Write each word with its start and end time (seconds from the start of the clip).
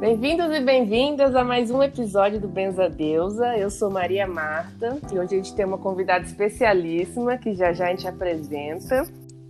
Bem-vindos 0.00 0.54
e 0.54 0.60
bem-vindas 0.60 1.34
a 1.34 1.42
mais 1.42 1.72
um 1.72 1.82
episódio 1.82 2.40
do 2.40 2.46
Benza 2.46 2.88
Deusa. 2.88 3.58
Eu 3.58 3.68
sou 3.68 3.90
Maria 3.90 4.28
Marta 4.28 4.96
e 5.12 5.18
hoje 5.18 5.34
a 5.34 5.36
gente 5.38 5.54
tem 5.56 5.64
uma 5.64 5.76
convidada 5.76 6.24
especialíssima 6.24 7.36
que 7.36 7.52
já 7.52 7.72
já 7.72 7.86
a 7.86 7.90
gente 7.90 8.06
apresenta. 8.06 9.02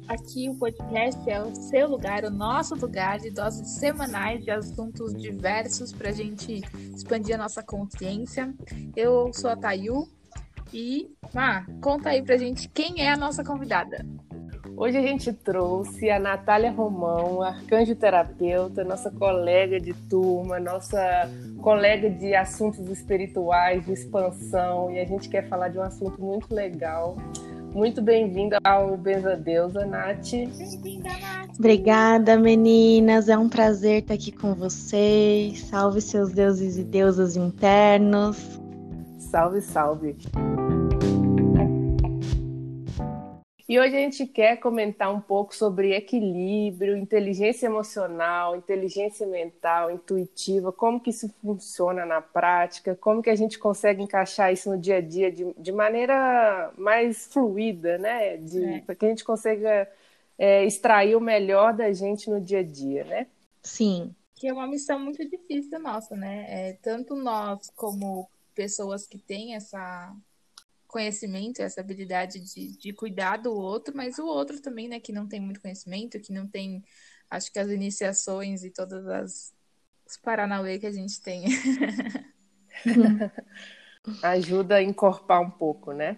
Aqui 0.09 0.49
o 0.49 0.55
podcast 0.55 1.29
é 1.29 1.43
o 1.43 1.55
seu 1.55 1.87
lugar, 1.87 2.25
o 2.25 2.31
nosso 2.31 2.75
lugar 2.77 3.19
de 3.19 3.29
doses 3.31 3.79
semanais 3.79 4.43
de 4.43 4.51
assuntos 4.51 5.13
diversos 5.13 5.93
para 5.93 6.09
a 6.09 6.13
gente 6.13 6.63
expandir 6.97 7.35
a 7.35 7.39
nossa 7.39 7.63
consciência. 7.63 8.55
Eu 8.97 9.31
sou 9.35 9.51
a 9.51 9.57
Tayu 9.57 10.09
e, 10.73 11.11
Má, 11.35 11.67
conta 11.83 12.09
aí 12.09 12.23
pra 12.23 12.39
gente 12.39 12.71
quem 12.71 13.03
é 13.03 13.13
a 13.13 13.19
nossa 13.19 13.45
convidada. 13.45 14.03
Hoje 14.81 14.97
a 14.97 15.03
gente 15.03 15.33
trouxe 15.33 16.09
a 16.09 16.21
Natália 16.21 16.71
Romão, 16.71 17.43
arcanjo 17.43 17.97
terapeuta, 17.97 18.85
nossa 18.85 19.11
colega 19.11 19.81
de 19.81 19.93
turma, 19.93 20.61
nossa 20.61 21.29
colega 21.61 22.09
de 22.09 22.33
assuntos 22.33 22.89
espirituais, 22.89 23.85
de 23.85 23.93
expansão, 23.93 24.89
e 24.93 25.01
a 25.01 25.05
gente 25.05 25.29
quer 25.29 25.49
falar 25.49 25.71
de 25.71 25.79
um 25.79 25.83
assunto 25.83 26.23
muito 26.23 26.55
legal. 26.55 27.17
Muito 27.75 28.01
bem-vinda 28.01 28.61
ao 28.63 28.97
Benza 28.97 29.37
Deusa, 29.37 29.85
Nath. 29.85 30.31
Bem-vinda, 30.31 31.09
Nath. 31.09 31.59
Obrigada, 31.59 32.39
meninas. 32.39 33.29
É 33.29 33.37
um 33.37 33.49
prazer 33.49 34.03
estar 34.03 34.15
aqui 34.15 34.31
com 34.31 34.55
vocês. 34.55 35.61
Salve 35.63 36.01
seus 36.01 36.31
deuses 36.31 36.79
e 36.79 36.85
deusas 36.85 37.35
internos. 37.35 38.61
Salve, 39.19 39.61
salve. 39.61 40.17
E 43.69 43.79
hoje 43.79 43.95
a 43.95 43.99
gente 43.99 44.27
quer 44.27 44.57
comentar 44.57 45.15
um 45.15 45.21
pouco 45.21 45.55
sobre 45.55 45.95
equilíbrio, 45.95 46.97
inteligência 46.97 47.67
emocional, 47.67 48.57
inteligência 48.57 49.27
mental, 49.27 49.91
intuitiva, 49.91 50.73
como 50.73 50.99
que 50.99 51.11
isso 51.11 51.29
funciona 51.43 52.07
na 52.07 52.23
prática, 52.23 52.97
como 52.97 53.23
que 53.23 53.29
a 53.29 53.37
gente 53.37 53.59
consegue 53.59 54.03
encaixar 54.03 54.51
isso 54.51 54.71
no 54.71 54.79
dia 54.79 54.97
a 54.97 55.01
dia 55.03 55.31
de, 55.31 55.53
de 55.53 55.71
maneira 55.71 56.73
mais 56.79 57.27
fluida, 57.27 57.99
né? 57.99 58.37
É. 58.37 58.81
Para 58.87 58.95
que 58.95 59.05
a 59.05 59.09
gente 59.11 59.23
consiga 59.23 59.87
é, 60.39 60.65
extrair 60.65 61.15
o 61.15 61.21
melhor 61.21 61.75
da 61.75 61.93
gente 61.93 62.31
no 62.31 62.41
dia 62.41 62.61
a 62.61 62.65
dia, 62.65 63.05
né? 63.05 63.27
Sim. 63.63 64.15
Que 64.35 64.49
é 64.49 64.53
uma 64.53 64.67
missão 64.67 64.99
muito 64.99 65.23
difícil 65.29 65.79
nossa, 65.79 66.17
né? 66.17 66.47
É, 66.49 66.73
tanto 66.81 67.15
nós 67.15 67.69
como 67.77 68.31
pessoas 68.55 69.07
que 69.07 69.19
têm 69.19 69.55
essa 69.55 70.17
conhecimento, 70.89 71.61
essa 71.61 71.81
habilidade 71.81 72.41
de, 72.41 72.77
de 72.77 72.93
cuidar 72.93 73.37
do 73.37 73.53
outro, 73.53 73.95
mas 73.97 74.19
o 74.19 74.27
outro 74.27 74.61
também, 74.61 74.89
né, 74.89 74.99
que 74.99 75.13
não 75.13 75.29
tem 75.29 75.39
muito 75.39 75.61
conhecimento, 75.61 76.19
que 76.19 76.33
não 76.33 76.49
tem, 76.49 76.83
acho 77.31 77.53
que 77.53 77.59
as 77.59 77.69
iniciações 77.69 78.65
e 78.65 78.71
todas 78.71 79.07
as 79.07 79.53
os 80.09 80.17
paranauê 80.17 80.79
que 80.79 80.87
a 80.87 80.91
gente 80.91 81.21
tem. 81.21 81.45
Ajuda 84.23 84.77
a 84.77 84.83
encorpar 84.83 85.43
um 85.43 85.51
pouco, 85.51 85.93
né? 85.93 86.17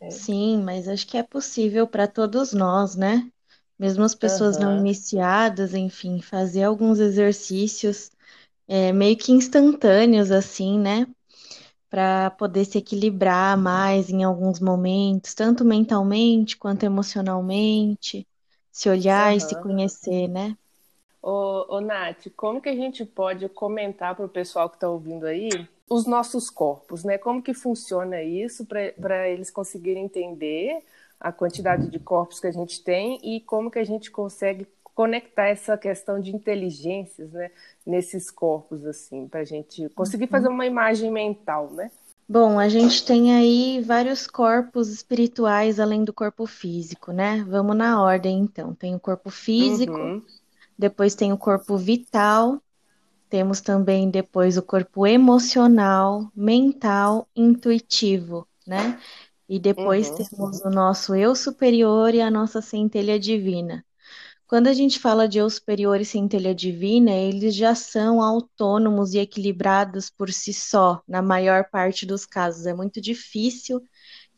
É. 0.00 0.10
Sim, 0.10 0.62
mas 0.62 0.88
acho 0.88 1.06
que 1.06 1.18
é 1.18 1.22
possível 1.22 1.86
para 1.86 2.08
todos 2.08 2.54
nós, 2.54 2.96
né? 2.96 3.30
Mesmo 3.78 4.02
as 4.02 4.14
pessoas 4.14 4.56
uhum. 4.56 4.62
não 4.62 4.78
iniciadas, 4.78 5.74
enfim, 5.74 6.22
fazer 6.22 6.62
alguns 6.62 6.98
exercícios 6.98 8.10
é, 8.66 8.92
meio 8.92 9.16
que 9.16 9.32
instantâneos, 9.32 10.30
assim, 10.30 10.78
né? 10.78 11.06
Para 11.92 12.30
poder 12.30 12.64
se 12.64 12.78
equilibrar 12.78 13.54
mais 13.54 14.08
em 14.08 14.24
alguns 14.24 14.58
momentos, 14.60 15.34
tanto 15.34 15.62
mentalmente 15.62 16.56
quanto 16.56 16.84
emocionalmente, 16.84 18.26
se 18.70 18.88
olhar 18.88 19.30
uhum. 19.32 19.36
e 19.36 19.40
se 19.42 19.54
conhecer, 19.60 20.26
né? 20.26 20.56
Ô, 21.20 21.66
ô 21.76 21.80
Nath, 21.82 22.28
como 22.34 22.62
que 22.62 22.70
a 22.70 22.74
gente 22.74 23.04
pode 23.04 23.46
comentar 23.50 24.14
para 24.16 24.24
o 24.24 24.28
pessoal 24.30 24.70
que 24.70 24.76
está 24.76 24.88
ouvindo 24.88 25.26
aí 25.26 25.50
os 25.86 26.06
nossos 26.06 26.48
corpos, 26.48 27.04
né? 27.04 27.18
Como 27.18 27.42
que 27.42 27.52
funciona 27.52 28.22
isso 28.22 28.64
para 28.64 29.28
eles 29.28 29.50
conseguirem 29.50 30.06
entender 30.06 30.82
a 31.20 31.30
quantidade 31.30 31.90
de 31.90 31.98
corpos 31.98 32.40
que 32.40 32.46
a 32.46 32.52
gente 32.52 32.82
tem 32.82 33.20
e 33.22 33.38
como 33.40 33.70
que 33.70 33.78
a 33.78 33.84
gente 33.84 34.10
consegue 34.10 34.66
conectar 34.94 35.48
essa 35.48 35.76
questão 35.76 36.20
de 36.20 36.34
inteligências, 36.34 37.32
né, 37.32 37.50
nesses 37.84 38.30
corpos 38.30 38.84
assim, 38.84 39.26
para 39.26 39.40
a 39.40 39.44
gente 39.44 39.88
conseguir 39.90 40.26
fazer 40.26 40.48
uma 40.48 40.66
imagem 40.66 41.10
mental, 41.10 41.70
né? 41.72 41.90
Bom, 42.28 42.58
a 42.58 42.68
gente 42.68 43.04
tem 43.04 43.34
aí 43.34 43.82
vários 43.82 44.26
corpos 44.26 44.88
espirituais 44.88 45.78
além 45.78 46.04
do 46.04 46.12
corpo 46.12 46.46
físico, 46.46 47.12
né? 47.12 47.44
Vamos 47.48 47.76
na 47.76 48.02
ordem 48.02 48.38
então. 48.38 48.74
Tem 48.74 48.94
o 48.94 49.00
corpo 49.00 49.28
físico, 49.28 49.92
uhum. 49.92 50.22
depois 50.78 51.14
tem 51.14 51.32
o 51.32 51.36
corpo 51.36 51.76
vital, 51.76 52.58
temos 53.28 53.60
também 53.60 54.08
depois 54.08 54.56
o 54.56 54.62
corpo 54.62 55.06
emocional, 55.06 56.30
mental, 56.34 57.28
intuitivo, 57.34 58.46
né? 58.66 58.98
E 59.48 59.58
depois 59.58 60.08
uhum. 60.10 60.16
temos 60.16 60.60
o 60.60 60.70
nosso 60.70 61.14
eu 61.14 61.34
superior 61.34 62.14
e 62.14 62.20
a 62.20 62.30
nossa 62.30 62.62
centelha 62.62 63.18
divina. 63.18 63.84
Quando 64.52 64.66
a 64.66 64.74
gente 64.74 64.98
fala 64.98 65.26
de 65.26 65.38
eu 65.38 65.48
superior 65.48 65.98
e 65.98 66.04
centelha 66.04 66.54
divina, 66.54 67.10
eles 67.10 67.54
já 67.54 67.74
são 67.74 68.20
autônomos 68.20 69.14
e 69.14 69.18
equilibrados 69.18 70.10
por 70.10 70.30
si 70.30 70.52
só, 70.52 71.00
na 71.08 71.22
maior 71.22 71.70
parte 71.70 72.04
dos 72.04 72.26
casos. 72.26 72.66
É 72.66 72.74
muito 72.74 73.00
difícil 73.00 73.82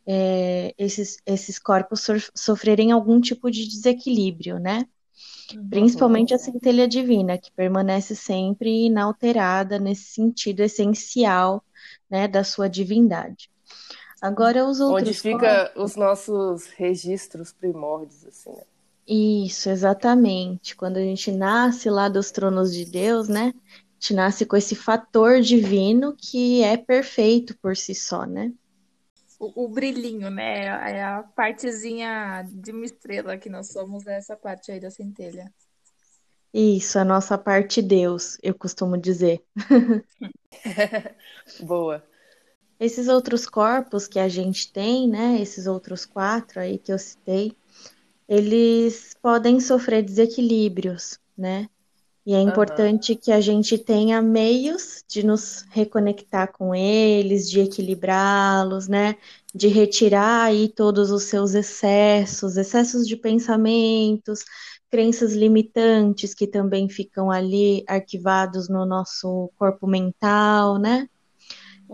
é, 0.07 0.73
esses, 0.79 1.17
esses 1.27 1.59
corpos 1.59 2.07
sofrerem 2.33 2.93
algum 2.93 3.21
tipo 3.21 3.51
de 3.51 3.67
desequilíbrio, 3.67 4.61
né? 4.61 4.87
Uhum. 5.53 5.69
Principalmente 5.69 6.33
a 6.33 6.39
centelha 6.39 6.87
divina, 6.87 7.37
que 7.37 7.51
permanece 7.51 8.15
sempre 8.15 8.87
inalterada 8.87 9.81
nesse 9.81 10.13
sentido 10.13 10.61
essencial 10.61 11.61
né, 12.09 12.29
da 12.29 12.45
sua 12.45 12.69
divindade. 12.69 13.51
Agora 14.23 14.65
os 14.65 14.79
outros. 14.79 15.09
Onde 15.09 15.19
fica 15.19 15.65
corpos... 15.71 15.91
os 15.91 15.97
nossos 15.97 16.67
registros 16.69 17.53
primórdios, 17.53 18.25
assim, 18.25 18.51
né? 18.51 18.63
Isso, 19.07 19.69
exatamente. 19.69 20.75
Quando 20.75 20.97
a 20.97 21.01
gente 21.01 21.31
nasce 21.31 21.91
lá 21.91 22.09
dos 22.09 22.31
tronos 22.31 22.73
de 22.73 22.85
Deus, 22.85 23.29
né? 23.29 23.53
A 23.55 24.01
gente 24.01 24.15
nasce 24.15 24.47
com 24.47 24.57
esse 24.57 24.75
fator 24.75 25.41
divino 25.41 26.17
que 26.17 26.63
é 26.63 26.77
perfeito 26.77 27.57
por 27.59 27.77
si 27.77 27.95
só, 27.95 28.25
né? 28.25 28.53
O, 29.39 29.65
o 29.65 29.69
brilhinho, 29.69 30.31
né? 30.31 30.65
É 30.65 31.05
a 31.05 31.23
partezinha 31.23 32.49
de 32.51 32.73
uma 32.73 32.85
estrela 32.85 33.37
que 33.37 33.51
nós 33.51 33.73
somos 33.73 34.05
nessa 34.05 34.37
parte 34.37 34.73
aí 34.73 34.81
da 34.81 34.91
centelha. 34.91 35.53
Isso, 36.53 36.99
a 36.99 37.05
nossa 37.05 37.37
parte 37.37 37.83
Deus, 37.83 38.39
eu 38.43 38.55
costumo 38.55 38.97
dizer. 38.97 39.45
Boa. 41.61 42.03
Esses 42.79 43.09
outros 43.09 43.45
corpos 43.45 44.07
que 44.07 44.19
a 44.19 44.29
gente 44.29 44.73
tem, 44.73 45.09
né? 45.09 45.41
Esses 45.41 45.67
outros 45.67 46.07
quatro 46.07 46.61
aí 46.61 46.79
que 46.79 46.93
eu 46.93 46.99
citei, 46.99 47.57
eles 48.29 49.15
podem 49.21 49.61
sofrer 49.61 50.03
desequilíbrios, 50.03 51.19
né? 51.37 51.69
E 52.27 52.33
é 52.35 52.41
importante 52.41 53.13
uhum. 53.13 53.19
que 53.19 53.31
a 53.31 53.41
gente 53.41 53.77
tenha 53.77 54.23
meios 54.23 55.05
de 55.07 55.23
nos 55.23 55.67
reconectar 55.71 56.51
com 56.53 56.75
eles, 56.75 57.51
de 57.51 57.61
equilibrá-los, 57.61 58.89
né? 58.89 59.17
De 59.55 59.69
retirar 59.69 60.45
aí 60.45 60.69
todos 60.69 61.11
os 61.11 61.25
seus 61.25 61.53
excessos, 61.53 62.57
excessos 62.57 63.07
de 63.07 63.15
pensamentos, 63.15 64.43
crenças 64.91 65.35
limitantes 65.35 66.33
que 66.33 66.47
também 66.47 66.89
ficam 66.89 67.31
ali 67.31 67.85
arquivados 67.87 68.71
no 68.71 68.87
nosso 68.87 69.51
corpo 69.59 69.87
mental, 69.87 70.79
né? 70.79 71.07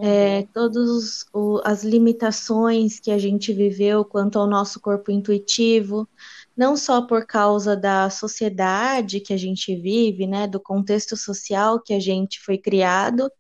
É, 0.02 0.44
todas 0.54 1.26
as 1.64 1.84
limitações 1.84 2.98
que 2.98 3.10
a 3.10 3.18
gente 3.18 3.52
viveu 3.52 4.04
quanto 4.04 4.38
ao 4.38 4.46
nosso 4.46 4.80
corpo 4.80 5.10
intuitivo, 5.10 6.08
não 6.56 6.76
só 6.76 7.02
por 7.02 7.26
causa 7.26 7.76
da 7.76 8.08
sociedade 8.08 9.20
que 9.20 9.32
a 9.32 9.36
gente 9.36 9.74
vive, 9.76 10.26
né, 10.26 10.46
do 10.46 10.58
contexto 10.58 11.16
social 11.16 11.80
que 11.80 11.92
a 11.92 12.00
gente 12.00 12.40
foi 12.40 12.56
criado, 12.56 13.30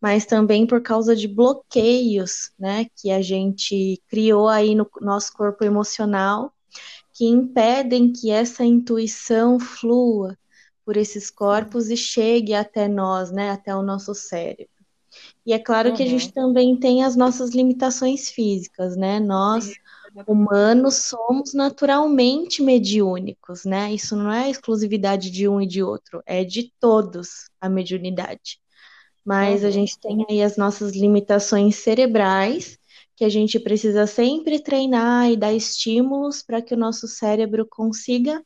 mas 0.00 0.24
também 0.26 0.66
por 0.66 0.82
causa 0.82 1.16
de 1.16 1.26
bloqueios, 1.26 2.52
né, 2.58 2.86
que 2.96 3.10
a 3.10 3.22
gente 3.22 4.00
criou 4.08 4.48
aí 4.48 4.74
no 4.74 4.88
nosso 5.00 5.32
corpo 5.32 5.64
emocional, 5.64 6.52
que 7.12 7.26
impedem 7.26 8.12
que 8.12 8.30
essa 8.30 8.64
intuição 8.64 9.58
flua 9.58 10.36
por 10.84 10.96
esses 10.96 11.30
corpos 11.30 11.90
e 11.90 11.96
chegue 11.96 12.54
até 12.54 12.86
nós, 12.88 13.32
né, 13.32 13.50
até 13.50 13.74
o 13.74 13.82
nosso 13.82 14.14
cérebro. 14.14 14.73
E 15.46 15.52
é 15.52 15.58
claro 15.58 15.90
uhum. 15.90 15.96
que 15.96 16.02
a 16.02 16.06
gente 16.06 16.26
uhum. 16.26 16.32
também 16.32 16.76
tem 16.76 17.04
as 17.04 17.16
nossas 17.16 17.50
limitações 17.50 18.30
físicas, 18.30 18.96
né? 18.96 19.20
Nós, 19.20 19.72
humanos, 20.26 20.96
somos 20.96 21.52
naturalmente 21.52 22.62
mediúnicos, 22.62 23.64
né? 23.64 23.92
Isso 23.92 24.16
não 24.16 24.32
é 24.32 24.50
exclusividade 24.50 25.30
de 25.30 25.48
um 25.48 25.60
e 25.60 25.66
de 25.66 25.82
outro, 25.82 26.22
é 26.24 26.44
de 26.44 26.72
todos 26.80 27.50
a 27.60 27.68
mediunidade. 27.68 28.58
Mas 29.24 29.62
uhum. 29.62 29.68
a 29.68 29.70
gente 29.70 29.98
tem 29.98 30.24
aí 30.28 30.42
as 30.42 30.56
nossas 30.56 30.92
limitações 30.92 31.76
cerebrais, 31.76 32.78
que 33.16 33.24
a 33.24 33.28
gente 33.28 33.58
precisa 33.60 34.06
sempre 34.06 34.58
treinar 34.60 35.30
e 35.30 35.36
dar 35.36 35.52
estímulos 35.52 36.42
para 36.42 36.60
que 36.60 36.74
o 36.74 36.76
nosso 36.76 37.06
cérebro 37.06 37.66
consiga 37.66 38.42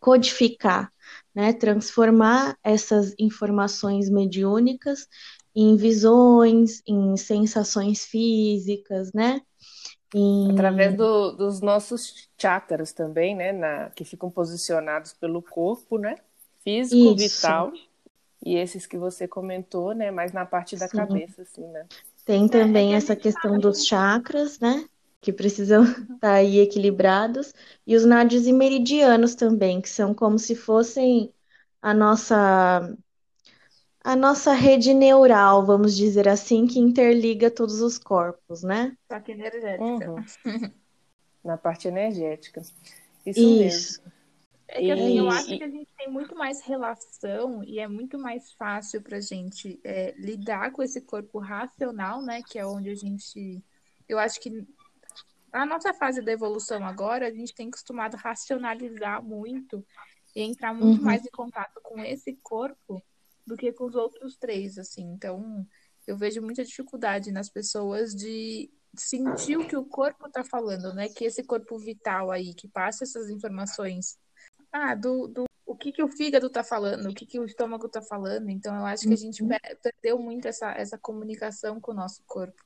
codificar, 0.00 0.92
né? 1.34 1.52
Transformar 1.52 2.58
essas 2.62 3.14
informações 3.18 4.10
mediúnicas 4.10 5.06
em 5.54 5.76
visões, 5.76 6.82
em 6.86 7.16
sensações 7.16 8.04
físicas, 8.04 9.12
né? 9.12 9.40
Em... 10.14 10.52
Através 10.52 10.94
do, 10.94 11.32
dos 11.32 11.60
nossos 11.60 12.28
chakras 12.38 12.92
também, 12.92 13.34
né? 13.34 13.52
Na, 13.52 13.90
que 13.90 14.04
ficam 14.04 14.30
posicionados 14.30 15.12
pelo 15.12 15.42
corpo, 15.42 15.98
né? 15.98 16.16
Físico, 16.62 17.14
Isso. 17.14 17.36
vital. 17.36 17.72
E 18.44 18.56
esses 18.56 18.86
que 18.86 18.98
você 18.98 19.28
comentou, 19.28 19.94
né? 19.94 20.10
Mais 20.10 20.32
na 20.32 20.44
parte 20.44 20.76
da 20.76 20.88
Sim. 20.88 20.96
cabeça, 20.96 21.42
assim, 21.42 21.66
né? 21.68 21.86
Tem 22.24 22.48
também 22.48 22.94
é, 22.94 22.96
essa 22.96 23.16
questão 23.16 23.58
dos 23.58 23.84
chakras, 23.84 24.58
né? 24.58 24.84
Que 25.20 25.32
precisam 25.32 25.84
estar 25.84 26.04
tá 26.20 26.32
aí 26.34 26.58
equilibrados. 26.58 27.54
E 27.86 27.94
os 27.94 28.04
nádios 28.04 28.46
e 28.46 28.52
meridianos 28.52 29.34
também, 29.34 29.80
que 29.80 29.88
são 29.88 30.12
como 30.14 30.38
se 30.38 30.54
fossem 30.54 31.32
a 31.80 31.94
nossa 31.94 32.96
a 34.04 34.16
nossa 34.16 34.52
rede 34.52 34.92
neural, 34.92 35.64
vamos 35.64 35.96
dizer 35.96 36.28
assim, 36.28 36.66
que 36.66 36.78
interliga 36.78 37.50
todos 37.50 37.80
os 37.80 37.98
corpos, 37.98 38.62
né? 38.62 38.96
Parte 39.08 39.32
energética. 39.32 40.10
Uhum. 40.10 40.24
Na 41.44 41.56
parte 41.56 41.88
energética. 41.88 42.60
Isso, 43.24 43.40
Isso. 43.40 44.02
mesmo. 44.02 44.12
É 44.68 44.80
que 44.80 44.90
assim, 44.90 45.18
eu 45.18 45.28
acho 45.28 45.46
que 45.46 45.64
a 45.64 45.68
gente 45.68 45.92
tem 45.98 46.10
muito 46.10 46.34
mais 46.34 46.62
relação 46.62 47.62
e 47.62 47.78
é 47.78 47.86
muito 47.86 48.18
mais 48.18 48.52
fácil 48.52 49.02
para 49.02 49.18
a 49.18 49.20
gente 49.20 49.78
é, 49.84 50.14
lidar 50.16 50.72
com 50.72 50.82
esse 50.82 51.00
corpo 51.00 51.38
racional, 51.38 52.22
né? 52.22 52.42
Que 52.48 52.58
é 52.58 52.66
onde 52.66 52.88
a 52.88 52.94
gente. 52.94 53.62
Eu 54.08 54.18
acho 54.18 54.40
que 54.40 54.66
a 55.52 55.66
nossa 55.66 55.92
fase 55.92 56.22
da 56.22 56.32
evolução 56.32 56.84
agora, 56.86 57.26
a 57.26 57.30
gente 57.30 57.54
tem 57.54 57.68
acostumado 57.68 58.14
a 58.14 58.18
racionalizar 58.18 59.22
muito 59.22 59.84
e 60.34 60.42
entrar 60.42 60.72
muito 60.72 60.98
uhum. 60.98 61.04
mais 61.04 61.24
em 61.24 61.30
contato 61.30 61.78
com 61.82 62.00
esse 62.00 62.32
corpo 62.42 63.02
do 63.46 63.56
que 63.56 63.72
com 63.72 63.84
os 63.84 63.94
outros 63.94 64.36
três, 64.36 64.78
assim. 64.78 65.02
Então, 65.02 65.66
eu 66.06 66.16
vejo 66.16 66.42
muita 66.42 66.64
dificuldade 66.64 67.32
nas 67.32 67.48
pessoas 67.48 68.14
de 68.14 68.70
sentir 68.96 69.56
o 69.56 69.66
que 69.66 69.76
o 69.76 69.84
corpo 69.84 70.26
está 70.26 70.44
falando, 70.44 70.92
né? 70.94 71.08
Que 71.08 71.24
esse 71.24 71.42
corpo 71.42 71.78
vital 71.78 72.30
aí, 72.30 72.54
que 72.54 72.68
passa 72.68 73.04
essas 73.04 73.30
informações, 73.30 74.18
ah, 74.70 74.94
do, 74.94 75.26
do 75.28 75.44
o 75.64 75.76
que, 75.76 75.92
que 75.92 76.02
o 76.02 76.08
fígado 76.08 76.48
está 76.48 76.62
falando, 76.62 77.08
o 77.08 77.14
que, 77.14 77.24
que 77.24 77.40
o 77.40 77.44
estômago 77.44 77.86
está 77.86 78.02
falando. 78.02 78.50
Então, 78.50 78.74
eu 78.74 78.84
acho 78.84 79.06
que 79.06 79.14
a 79.14 79.16
gente 79.16 79.42
uhum. 79.42 79.50
perdeu 79.82 80.18
muito 80.18 80.46
essa, 80.46 80.72
essa 80.72 80.98
comunicação 80.98 81.80
com 81.80 81.92
o 81.92 81.94
nosso 81.94 82.22
corpo. 82.26 82.62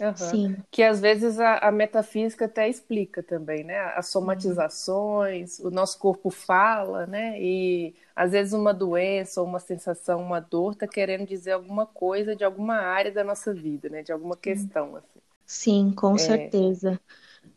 Uhum. 0.00 0.16
Sim. 0.16 0.56
Que 0.70 0.82
às 0.82 1.00
vezes 1.00 1.38
a, 1.38 1.58
a, 1.58 1.70
metafísica 1.70 2.46
até 2.46 2.66
explica 2.66 3.22
também, 3.22 3.64
né? 3.64 3.78
As 3.94 4.08
somatizações, 4.08 5.58
uhum. 5.58 5.66
o 5.66 5.70
nosso 5.70 5.98
corpo 5.98 6.30
fala, 6.30 7.06
né? 7.06 7.38
E 7.38 7.94
às 8.20 8.32
vezes 8.32 8.52
uma 8.52 8.74
doença 8.74 9.40
ou 9.40 9.46
uma 9.46 9.58
sensação, 9.58 10.20
uma 10.20 10.40
dor 10.40 10.72
está 10.72 10.86
querendo 10.86 11.26
dizer 11.26 11.52
alguma 11.52 11.86
coisa 11.86 12.36
de 12.36 12.44
alguma 12.44 12.74
área 12.74 13.10
da 13.10 13.24
nossa 13.24 13.54
vida, 13.54 13.88
né? 13.88 14.02
De 14.02 14.12
alguma 14.12 14.36
questão, 14.36 14.94
assim. 14.94 15.20
Sim, 15.46 15.90
com 15.96 16.16
é... 16.16 16.18
certeza. 16.18 17.00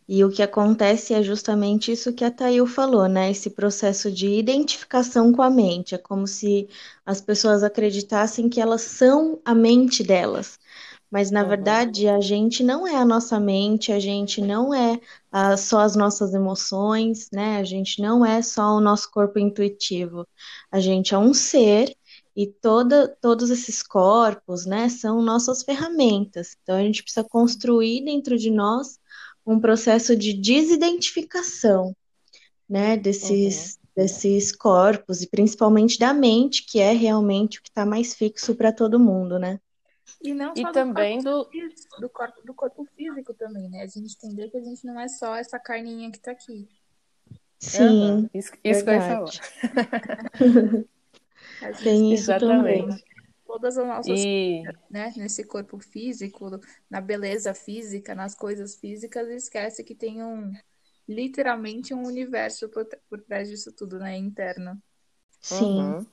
E 0.07 0.23
o 0.23 0.31
que 0.31 0.41
acontece 0.41 1.13
é 1.13 1.21
justamente 1.21 1.91
isso 1.91 2.13
que 2.13 2.23
a 2.23 2.31
Thail 2.31 2.65
falou, 2.65 3.09
né? 3.09 3.29
Esse 3.29 3.49
processo 3.49 4.09
de 4.09 4.29
identificação 4.29 5.33
com 5.33 5.41
a 5.41 5.49
mente. 5.49 5.95
É 5.95 5.97
como 5.97 6.25
se 6.25 6.69
as 7.05 7.19
pessoas 7.19 7.61
acreditassem 7.61 8.47
que 8.47 8.61
elas 8.61 8.83
são 8.83 9.41
a 9.43 9.53
mente 9.53 10.01
delas. 10.01 10.57
Mas, 11.13 11.29
na 11.29 11.43
uhum. 11.43 11.49
verdade, 11.49 12.07
a 12.07 12.19
gente 12.19 12.63
não 12.63 12.87
é 12.87 12.95
a 12.95 13.05
nossa 13.05 13.39
mente, 13.39 13.91
a 13.91 13.99
gente 13.99 14.41
não 14.41 14.73
é 14.73 14.93
uh, 15.31 15.55
só 15.55 15.81
as 15.81 15.95
nossas 15.95 16.33
emoções, 16.33 17.29
né? 17.31 17.57
A 17.57 17.63
gente 17.63 18.01
não 18.01 18.25
é 18.25 18.41
só 18.41 18.75
o 18.75 18.81
nosso 18.81 19.11
corpo 19.11 19.37
intuitivo. 19.37 20.27
A 20.71 20.79
gente 20.79 21.13
é 21.13 21.17
um 21.19 21.31
ser 21.31 21.95
e 22.35 22.47
toda, 22.47 23.07
todos 23.21 23.51
esses 23.51 23.83
corpos, 23.83 24.65
né, 24.65 24.89
são 24.89 25.21
nossas 25.21 25.61
ferramentas. 25.61 26.57
Então, 26.63 26.75
a 26.77 26.81
gente 26.81 27.03
precisa 27.03 27.23
construir 27.23 28.03
dentro 28.03 28.35
de 28.35 28.49
nós 28.49 28.97
um 29.45 29.59
processo 29.59 30.15
de 30.15 30.33
desidentificação, 30.33 31.95
né, 32.67 32.97
desses, 32.97 33.75
uhum. 33.75 33.81
desses 33.97 34.51
corpos 34.51 35.21
e 35.21 35.27
principalmente 35.29 35.99
da 35.99 36.11
mente, 36.11 36.65
que 36.65 36.79
é 36.79 36.91
realmente 36.91 37.59
o 37.59 37.61
que 37.61 37.69
está 37.69 37.85
mais 37.85 38.15
fixo 38.15 38.55
para 38.55 38.73
todo 38.73 38.99
mundo, 38.99 39.37
né? 39.37 39.59
E 40.23 40.33
não 40.33 40.55
só 40.55 40.61
e 40.61 40.63
do 40.63 40.71
também 40.71 41.21
corpo 41.21 41.43
do... 41.43 41.51
Físico, 41.51 42.01
do 42.01 42.09
corpo 42.09 42.41
do 42.45 42.53
corpo 42.53 42.87
físico 42.95 43.33
também, 43.33 43.69
né? 43.69 43.81
A 43.81 43.87
gente 43.87 44.15
entender 44.15 44.49
que 44.49 44.57
a 44.57 44.63
gente 44.63 44.85
não 44.85 44.97
é 44.99 45.09
só 45.09 45.35
essa 45.35 45.59
carninha 45.59 46.09
que 46.09 46.19
tá 46.19 46.31
aqui. 46.31 46.69
Sim. 47.59 47.83
Uhum. 47.83 48.29
Isso, 48.33 48.51
isso 48.63 48.83
que 48.83 48.89
eu 48.89 48.93
ia 48.93 49.01
falar. 49.01 49.31
Tem 51.83 52.13
isso 52.13 52.23
Exatamente. 52.23 52.87
também. 52.87 53.03
Todas 53.45 53.77
as 53.77 53.85
nossas 53.85 54.19
e... 54.19 54.63
né, 54.89 55.13
nesse 55.15 55.43
corpo 55.43 55.77
físico, 55.77 56.59
na 56.89 56.99
beleza 56.99 57.53
física, 57.53 58.15
nas 58.15 58.33
coisas 58.33 58.73
físicas, 58.75 59.29
esquece 59.29 59.83
que 59.83 59.93
tem 59.93 60.23
um 60.23 60.51
literalmente 61.07 61.93
um 61.93 62.03
universo 62.03 62.67
por, 62.69 62.87
por 63.09 63.21
trás 63.21 63.49
disso 63.49 63.71
tudo, 63.73 63.99
né? 63.99 64.17
Interno. 64.17 64.81
Sim. 65.39 65.81
Uhum. 65.81 66.05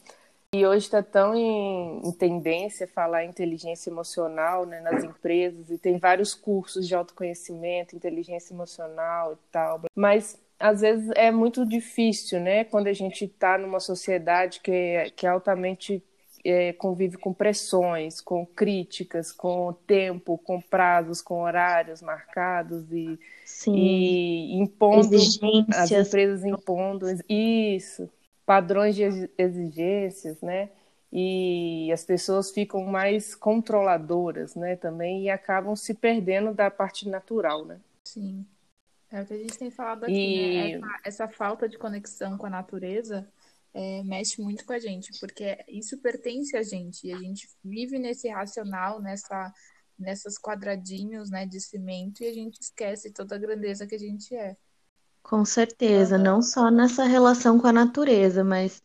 E 0.53 0.67
hoje 0.67 0.87
está 0.87 1.01
tão 1.01 1.33
em, 1.33 2.09
em, 2.09 2.11
tendência 2.11 2.89
falar 2.89 3.25
inteligência 3.25 3.89
emocional 3.89 4.67
né, 4.67 4.81
nas 4.81 5.05
empresas, 5.05 5.71
e 5.71 5.79
tem 5.79 5.97
vários 5.97 6.35
cursos 6.35 6.89
de 6.89 6.95
autoconhecimento, 6.95 7.95
inteligência 7.95 8.53
emocional 8.53 9.35
e 9.35 9.37
tal. 9.53 9.83
Mas 9.95 10.37
às 10.59 10.81
vezes 10.81 11.09
é 11.15 11.31
muito 11.31 11.65
difícil, 11.65 12.41
né? 12.41 12.65
Quando 12.65 12.89
a 12.89 12.93
gente 12.93 13.27
está 13.27 13.57
numa 13.57 13.79
sociedade 13.79 14.59
que 14.59 15.13
que 15.15 15.25
é 15.25 15.31
altamente 15.31 16.03
é, 16.45 16.73
convive 16.73 17.17
com 17.17 17.33
pressões, 17.33 18.21
com 18.21 18.45
críticas, 18.45 19.31
com 19.31 19.73
tempo, 19.87 20.37
com 20.37 20.61
prazos, 20.61 21.23
com 21.23 21.43
horários 21.43 22.03
marcados 22.03 22.91
e, 22.91 23.17
e 23.69 24.59
impondo 24.59 25.15
Exigências. 25.15 25.77
as 25.77 25.93
empresas 25.93 26.45
impondo 26.45 27.07
isso 27.29 28.11
padrões 28.51 28.97
de 28.97 29.31
exigências, 29.39 30.41
né? 30.41 30.71
E 31.13 31.89
as 31.93 32.03
pessoas 32.03 32.51
ficam 32.51 32.85
mais 32.85 33.33
controladoras, 33.33 34.57
né? 34.57 34.75
Também 34.75 35.23
e 35.23 35.31
acabam 35.31 35.77
se 35.77 35.95
perdendo 35.95 36.53
da 36.53 36.69
parte 36.69 37.09
natural, 37.09 37.65
né? 37.65 37.81
Sim. 38.05 38.45
É 39.09 39.23
o 39.23 39.27
que 39.27 39.35
a 39.35 39.37
gente 39.37 39.57
tem 39.57 39.71
falado 39.71 40.03
aqui, 40.03 40.13
e... 40.13 40.57
né? 40.57 40.73
Essa, 40.73 41.01
essa, 41.05 41.29
falta 41.29 41.69
de 41.69 41.79
conexão 41.79 42.37
com 42.37 42.47
a 42.47 42.51
natureza 42.51 43.25
é, 43.73 44.03
mexe 44.03 44.43
muito 44.43 44.67
com 44.67 44.73
a 44.73 44.81
gente, 44.81 45.17
porque 45.21 45.57
isso 45.69 45.97
pertence 45.99 46.57
a 46.57 46.65
gente 46.65 47.07
e 47.07 47.13
a 47.13 47.19
gente 47.19 47.49
vive 47.63 48.01
nesse 48.01 48.29
racional, 48.29 49.01
nessa, 49.01 49.55
nessas 49.97 50.37
quadradinhos, 50.37 51.31
né, 51.31 51.47
de 51.47 51.61
cimento 51.61 52.25
e 52.25 52.27
a 52.27 52.35
gente 52.35 52.61
esquece 52.61 53.13
toda 53.13 53.37
a 53.37 53.39
grandeza 53.39 53.87
que 53.87 53.95
a 53.95 53.99
gente 53.99 54.35
é. 54.35 54.57
Com 55.23 55.45
certeza, 55.45 56.19
não 56.19 56.43
só 56.43 56.71
nessa 56.71 57.05
relação 57.05 57.59
com 57.59 57.67
a 57.67 57.73
natureza, 57.73 58.43
mas 58.45 58.83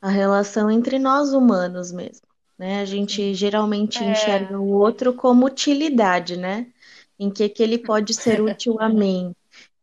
a 0.00 0.08
relação 0.10 0.70
entre 0.70 0.98
nós 0.98 1.32
humanos 1.34 1.92
mesmo, 1.92 2.26
né? 2.58 2.80
A 2.80 2.84
gente 2.86 3.34
geralmente 3.34 4.04
É. 4.04 4.04
enxerga 4.04 4.60
o 4.60 4.68
outro 4.70 5.14
como 5.14 5.46
utilidade, 5.46 6.36
né? 6.36 6.72
Em 7.18 7.30
que 7.30 7.48
que 7.48 7.62
ele 7.62 7.78
pode 7.78 8.14
ser 8.14 8.40
útil 8.42 8.80
a 8.80 8.88
mim, 8.88 9.34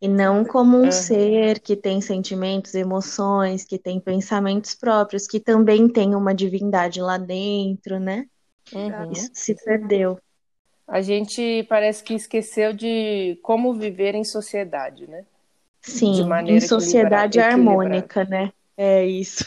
e 0.02 0.08
não 0.08 0.46
como 0.46 0.78
um 0.78 0.92
ser 0.92 1.60
que 1.62 1.76
tem 1.76 2.02
sentimentos, 2.02 2.76
emoções, 2.76 3.66
que 3.66 3.80
tem 3.80 4.00
pensamentos 4.00 4.76
próprios, 4.76 5.28
que 5.28 5.40
também 5.40 5.90
tem 5.90 6.16
uma 6.16 6.34
divindade 6.36 7.02
lá 7.02 7.18
dentro, 7.18 8.00
né? 8.00 8.28
Uhum. 8.74 9.12
Isso 9.12 9.32
se 9.34 9.56
perdeu. 9.56 10.20
A 10.88 11.02
gente 11.02 11.64
parece 11.64 12.04
que 12.04 12.14
esqueceu 12.14 12.72
de 12.72 13.36
como 13.42 13.74
viver 13.74 14.14
em 14.14 14.24
sociedade, 14.24 15.08
né? 15.08 15.26
Sim, 15.82 16.14
de 16.14 16.24
maneira 16.24 16.64
em 16.64 16.68
sociedade 16.68 17.40
harmônica, 17.40 18.24
né? 18.26 18.52
É 18.78 19.06
isso. 19.06 19.46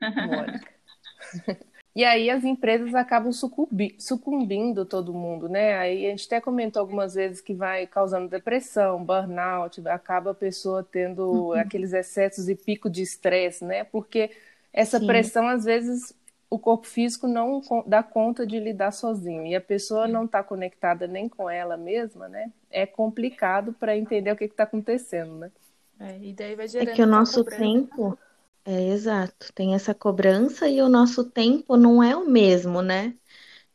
E 1.98 2.04
aí 2.04 2.30
as 2.30 2.44
empresas 2.44 2.94
acabam 2.94 3.32
sucumbindo 3.32 4.84
todo 4.84 5.12
mundo, 5.12 5.48
né? 5.48 5.76
Aí 5.78 6.06
a 6.06 6.10
gente 6.10 6.26
até 6.26 6.40
comentou 6.40 6.78
algumas 6.78 7.14
vezes 7.14 7.40
que 7.40 7.52
vai 7.52 7.88
causando 7.88 8.28
depressão, 8.28 9.02
burnout, 9.04 9.82
acaba 9.88 10.30
a 10.30 10.34
pessoa 10.34 10.86
tendo 10.88 11.22
uhum. 11.28 11.52
aqueles 11.54 11.92
excessos 11.92 12.48
e 12.48 12.54
pico 12.54 12.88
de 12.88 13.02
estresse, 13.02 13.64
né? 13.64 13.82
Porque 13.82 14.30
essa 14.72 15.00
Sim. 15.00 15.08
pressão, 15.08 15.48
às 15.48 15.64
vezes, 15.64 16.14
o 16.50 16.58
corpo 16.58 16.86
físico 16.86 17.26
não 17.26 17.60
dá 17.86 18.02
conta 18.02 18.46
de 18.46 18.58
lidar 18.58 18.90
sozinho 18.92 19.46
e 19.46 19.54
a 19.54 19.60
pessoa 19.60 20.08
não 20.08 20.24
está 20.24 20.42
conectada 20.42 21.06
nem 21.06 21.28
com 21.28 21.48
ela 21.48 21.76
mesma, 21.76 22.28
né? 22.28 22.50
É 22.70 22.86
complicado 22.86 23.72
para 23.74 23.96
entender 23.96 24.32
o 24.32 24.36
que 24.36 24.44
está 24.44 24.64
acontecendo, 24.64 25.36
né? 25.36 25.52
É, 26.00 26.18
e 26.18 26.32
daí 26.32 26.54
vai 26.54 26.68
gerando 26.68 26.90
é 26.90 26.94
que 26.94 27.02
o 27.02 27.06
nosso 27.06 27.44
tempo 27.44 28.16
é 28.64 28.88
exato, 28.90 29.52
tem 29.54 29.74
essa 29.74 29.94
cobrança 29.94 30.68
e 30.68 30.80
o 30.80 30.88
nosso 30.88 31.24
tempo 31.24 31.76
não 31.76 32.02
é 32.02 32.16
o 32.16 32.28
mesmo, 32.28 32.82
né? 32.82 33.14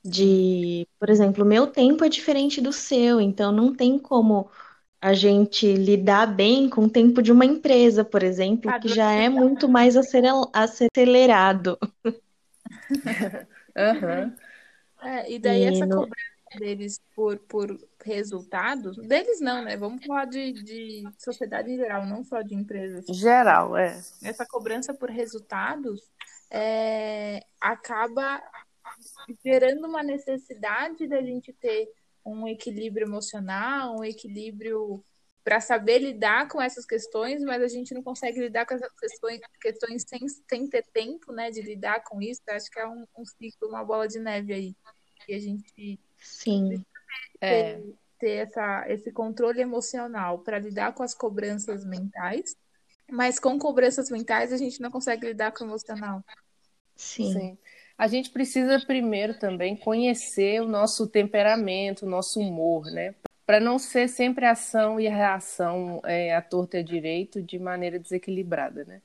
De, 0.04 0.88
por 1.00 1.10
exemplo, 1.10 1.44
o 1.44 1.48
meu 1.48 1.68
tempo 1.68 2.04
é 2.04 2.10
diferente 2.10 2.62
do 2.62 2.74
seu, 2.74 3.22
então 3.22 3.52
não 3.52 3.74
tem 3.74 3.98
como 4.00 4.50
a 5.02 5.14
gente 5.14 5.74
lidar 5.74 6.28
bem 6.28 6.70
com 6.70 6.86
o 6.86 6.90
tempo 6.90 7.22
de 7.22 7.32
uma 7.32 7.46
empresa, 7.46 8.06
por 8.06 8.24
exemplo, 8.24 8.72
que 8.74 8.88
já 8.88 9.12
é 9.12 9.30
muito 9.30 9.68
mais 9.68 9.96
acelerado. 9.98 11.78
uhum. 13.76 14.36
é, 15.02 15.32
e 15.32 15.40
daí 15.40 15.62
e 15.62 15.66
essa 15.66 15.86
no... 15.86 15.96
cobrança 15.96 16.34
deles 16.60 17.02
por, 17.16 17.40
por 17.40 17.80
resultados, 18.04 18.98
deles 18.98 19.40
não, 19.40 19.64
né? 19.64 19.76
Vamos 19.76 20.06
falar 20.06 20.26
de, 20.26 20.54
de 20.54 21.04
sociedade 21.18 21.72
em 21.72 21.78
geral, 21.78 22.06
não 22.06 22.24
só 22.24 22.42
de 22.42 22.54
empresas. 22.54 23.06
Geral, 23.08 23.76
é. 23.76 24.00
Essa 24.24 24.46
cobrança 24.46 24.94
por 24.94 25.10
resultados 25.10 26.02
é, 26.52 27.44
acaba 27.60 28.42
gerando 29.44 29.88
uma 29.88 30.04
necessidade 30.04 31.08
da 31.08 31.22
gente 31.22 31.52
ter 31.54 31.92
um 32.26 32.48
equilíbrio 32.48 33.08
emocional, 33.08 33.98
um 34.00 34.04
equilíbrio 34.04 35.04
para 35.44 35.60
saber 35.60 36.00
lidar 36.00 36.48
com 36.48 36.62
essas 36.62 36.86
questões, 36.86 37.42
mas 37.44 37.62
a 37.62 37.68
gente 37.68 37.94
não 37.94 38.02
consegue 38.02 38.40
lidar 38.40 38.66
com 38.66 38.74
essas 38.74 38.92
questões, 39.00 39.40
questões 39.62 40.04
sem, 40.08 40.28
sem 40.28 40.68
ter 40.68 40.86
tempo, 40.94 41.34
né, 41.34 41.52
de 41.52 41.62
lidar 41.62 42.04
com 42.04 42.22
isso. 42.22 42.42
Acho 42.50 42.70
que 42.70 42.80
é 42.80 42.88
um, 42.88 43.06
um 43.18 43.26
ciclo, 43.26 43.68
uma 43.68 43.84
bola 43.84 44.08
de 44.08 44.20
neve 44.20 44.54
aí. 44.54 44.76
E 45.28 45.34
a 45.34 45.40
gente 45.40 46.00
Sim. 46.18 46.84
Ter, 47.40 47.48
é. 47.48 47.82
ter 48.18 48.48
essa, 48.48 48.86
esse 48.88 49.12
controle 49.12 49.62
emocional 49.62 50.40
para 50.40 50.60
lidar 50.60 50.94
com 50.94 51.04
as 51.04 51.14
cobranças 51.14 51.86
mentais, 51.86 52.56
mas 53.12 53.40
com 53.40 53.60
cobranças 53.60 54.10
mentais 54.10 54.54
a 54.54 54.58
gente 54.58 54.82
não 54.82 54.90
consegue 54.90 55.28
lidar 55.28 55.52
com 55.52 55.64
o 55.64 55.68
emocional. 55.68 56.24
Sim. 56.96 57.34
Sim 57.34 57.58
a 57.98 58.08
gente 58.08 58.32
precisa 58.32 58.80
primeiro 58.86 59.38
também 59.38 59.76
conhecer 59.76 60.62
o 60.62 60.68
nosso 60.68 61.08
temperamento, 61.08 62.06
o 62.06 62.10
nosso 62.10 62.40
humor, 62.40 62.86
né? 62.92 63.16
Para 63.46 63.60
não 63.60 63.78
ser 63.78 64.08
sempre 64.08 64.46
ação 64.46 65.00
e 65.00 65.08
reação 65.08 66.02
é, 66.06 66.36
à 66.36 66.42
torta 66.42 66.78
e 66.78 66.80
à 66.80 66.84
direito 66.84 67.42
de 67.42 67.60
maneira 67.60 68.00
desequilibrada, 68.00 68.86
né? 68.86 69.02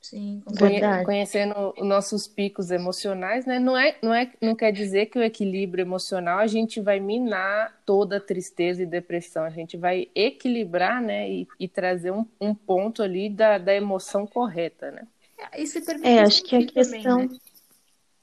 Sim, 0.00 0.40
com 0.44 0.56
Conhe 0.56 0.80
conhecendo 1.04 1.74
os 1.76 1.86
nossos 1.86 2.26
picos 2.26 2.70
emocionais, 2.70 3.44
né? 3.44 3.58
Não 3.58 3.76
é, 3.76 3.96
não 4.02 4.14
é, 4.14 4.32
não 4.40 4.54
quer 4.54 4.72
dizer 4.72 5.06
que 5.06 5.18
o 5.18 5.22
equilíbrio 5.22 5.82
emocional 5.82 6.38
a 6.38 6.46
gente 6.46 6.80
vai 6.80 6.98
minar 6.98 7.78
toda 7.84 8.16
a 8.16 8.20
tristeza 8.20 8.82
e 8.82 8.86
depressão. 8.86 9.44
A 9.44 9.50
gente 9.50 9.76
vai 9.76 10.08
equilibrar, 10.14 11.02
né? 11.02 11.30
E, 11.30 11.48
e 11.58 11.68
trazer 11.68 12.12
um, 12.12 12.24
um 12.40 12.54
ponto 12.54 13.02
ali 13.02 13.28
da, 13.28 13.58
da 13.58 13.74
emoção 13.74 14.26
correta, 14.26 14.90
né? 14.90 15.06
E 15.56 15.66
se 15.66 15.82
é, 16.02 16.20
acho 16.20 16.44
que 16.44 16.56
a 16.56 16.66
questão 16.66 17.02
também, 17.02 17.28
né? 17.28 17.38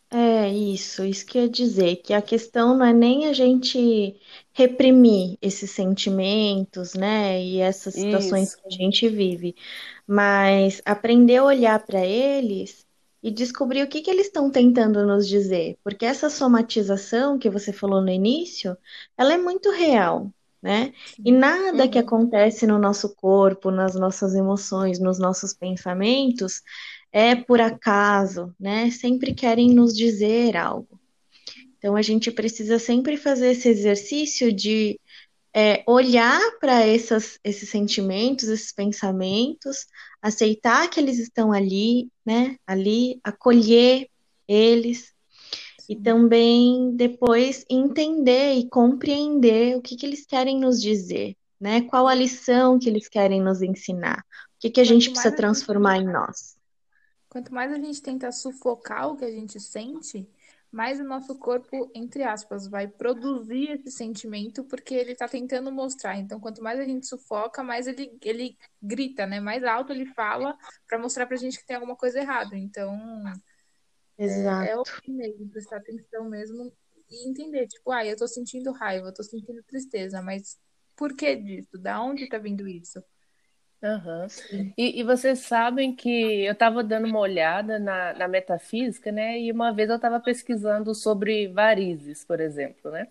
É 0.10 0.50
isso, 0.50 1.04
isso 1.04 1.26
que 1.26 1.38
ia 1.38 1.50
dizer, 1.50 1.98
que 1.98 2.14
a 2.14 2.22
questão 2.22 2.78
não 2.78 2.86
é 2.86 2.94
nem 2.94 3.28
a 3.28 3.34
gente 3.34 4.16
reprimir 4.58 5.38
esses 5.40 5.70
sentimentos, 5.70 6.96
né, 6.96 7.40
e 7.40 7.60
essas 7.60 7.94
situações 7.94 8.50
Isso. 8.50 8.58
que 8.58 8.68
a 8.68 8.72
gente 8.72 9.08
vive, 9.08 9.56
mas 10.08 10.82
aprender 10.84 11.38
a 11.38 11.44
olhar 11.44 11.86
para 11.86 12.04
eles 12.04 12.84
e 13.22 13.30
descobrir 13.30 13.84
o 13.84 13.88
que 13.88 14.02
que 14.02 14.10
eles 14.10 14.26
estão 14.26 14.50
tentando 14.50 15.06
nos 15.06 15.28
dizer, 15.28 15.78
porque 15.84 16.06
essa 16.08 16.28
somatização 16.28 17.38
que 17.38 17.52
você 17.52 17.72
falou 17.72 18.02
no 18.02 18.10
início, 18.10 18.76
ela 19.16 19.32
é 19.32 19.38
muito 19.38 19.70
real, 19.70 20.32
né? 20.60 20.92
E 21.24 21.32
nada 21.32 21.88
que 21.88 22.00
uhum. 22.00 22.06
acontece 22.06 22.66
no 22.66 22.80
nosso 22.80 23.14
corpo, 23.16 23.70
nas 23.70 23.94
nossas 23.94 24.34
emoções, 24.34 24.98
nos 24.98 25.20
nossos 25.20 25.54
pensamentos, 25.54 26.64
é 27.12 27.36
por 27.36 27.62
acaso, 27.62 28.56
né? 28.60 28.90
Sempre 28.90 29.36
querem 29.36 29.70
nos 29.70 29.96
dizer 29.96 30.58
algo. 30.58 31.00
Então 31.78 31.96
a 31.96 32.02
gente 32.02 32.32
precisa 32.32 32.80
sempre 32.80 33.18
fazer 33.18 33.52
esse 33.52 33.70
exercício 33.70 34.52
de 34.52 35.00
é, 35.54 35.84
olhar 35.88 36.40
para 36.60 36.86
esses 36.88 37.40
sentimentos, 37.70 38.48
esses 38.48 38.72
pensamentos, 38.72 39.88
aceitar 40.22 40.90
que 40.90 41.00
eles 41.00 41.18
estão 41.20 41.52
ali, 41.52 42.10
né? 42.26 42.58
Ali, 42.66 43.20
acolher 43.24 44.08
eles 44.48 45.14
e 45.90 45.96
também 45.96 46.92
depois 46.96 47.66
entender 47.70 48.56
e 48.56 48.70
compreender 48.70 49.78
o 49.78 49.82
que, 49.82 49.96
que 49.96 50.06
eles 50.06 50.26
querem 50.26 50.60
nos 50.60 50.82
dizer, 50.82 51.36
né? 51.60 51.82
Qual 51.82 52.08
a 52.08 52.14
lição 52.14 52.78
que 52.78 52.90
eles 52.90 53.08
querem 53.08 53.42
nos 53.42 53.62
ensinar, 53.62 54.20
o 54.20 54.60
que, 54.60 54.70
que 54.70 54.82
a 54.82 54.84
gente 54.84 55.10
precisa 55.10 55.36
transformar 55.36 55.98
em 55.98 56.06
nós. 56.06 56.58
Quanto 57.30 57.54
mais 57.54 57.72
a 57.72 57.78
gente 57.78 58.02
tenta 58.02 58.32
sufocar 58.32 59.10
o 59.10 59.18
que 59.18 59.26
a 59.26 59.32
gente 59.32 59.60
sente, 59.60 60.28
mais 60.72 61.00
o 61.00 61.04
nosso 61.04 61.38
corpo, 61.40 61.90
entre 61.96 62.24
aspas, 62.24 62.68
vai 62.68 62.88
produzir 62.88 63.72
esse 63.72 63.92
sentimento 63.92 64.64
porque 64.66 64.94
ele 64.94 65.14
está 65.14 65.28
tentando 65.28 65.72
mostrar. 65.72 66.18
Então, 66.18 66.40
quanto 66.40 66.62
mais 66.62 66.80
a 66.80 66.84
gente 66.84 67.08
sufoca, 67.08 67.64
mais 67.64 67.88
ele, 67.88 68.18
ele 68.22 68.58
grita, 68.82 69.26
né? 69.26 69.40
Mais 69.40 69.64
alto 69.64 69.94
ele 69.94 70.06
fala 70.08 70.58
para 70.88 71.00
mostrar 71.00 71.26
pra 71.26 71.38
gente 71.38 71.58
que 71.58 71.66
tem 71.66 71.76
alguma 71.76 71.96
coisa 71.96 72.20
errada. 72.20 72.58
Então, 72.58 72.98
Exato. 74.18 74.68
é, 74.68 74.72
é 74.72 74.78
ouvir 74.78 75.10
mesmo, 75.10 75.50
prestar 75.50 75.78
atenção 75.78 76.30
mesmo 76.30 76.72
e 77.10 77.30
entender, 77.30 77.68
tipo, 77.68 77.92
ah, 77.92 78.06
eu 78.06 78.18
tô 78.18 78.28
sentindo 78.28 78.72
raiva, 78.72 79.08
eu 79.08 79.14
tô 79.14 79.24
sentindo 79.24 79.64
tristeza, 79.64 80.22
mas 80.22 80.58
por 80.96 81.16
que 81.16 81.36
disso? 81.36 81.78
Da 81.78 82.02
onde 82.02 82.28
tá 82.28 82.38
vindo 82.38 82.68
isso? 82.68 83.02
Uhum. 83.82 84.28
E, 84.76 85.00
e, 85.00 85.04
vocês 85.04 85.40
sabem 85.40 85.96
que 85.96 86.46
eu 86.46 86.54
estava 86.54 86.84
dando 86.84 87.06
uma 87.06 87.20
olhada 87.20 87.78
na, 87.78 88.14
na, 88.14 88.28
metafísica, 88.28 89.12
né? 89.12 89.40
E 89.40 89.52
uma 89.52 89.72
vez 89.72 89.90
eu 89.90 89.98
estava 89.98 90.20
pesquisando 90.20 90.96
sobre 90.96 91.48
varizes, 91.48 92.26
por 92.26 92.40
exemplo, 92.40 92.90
né? 92.90 93.08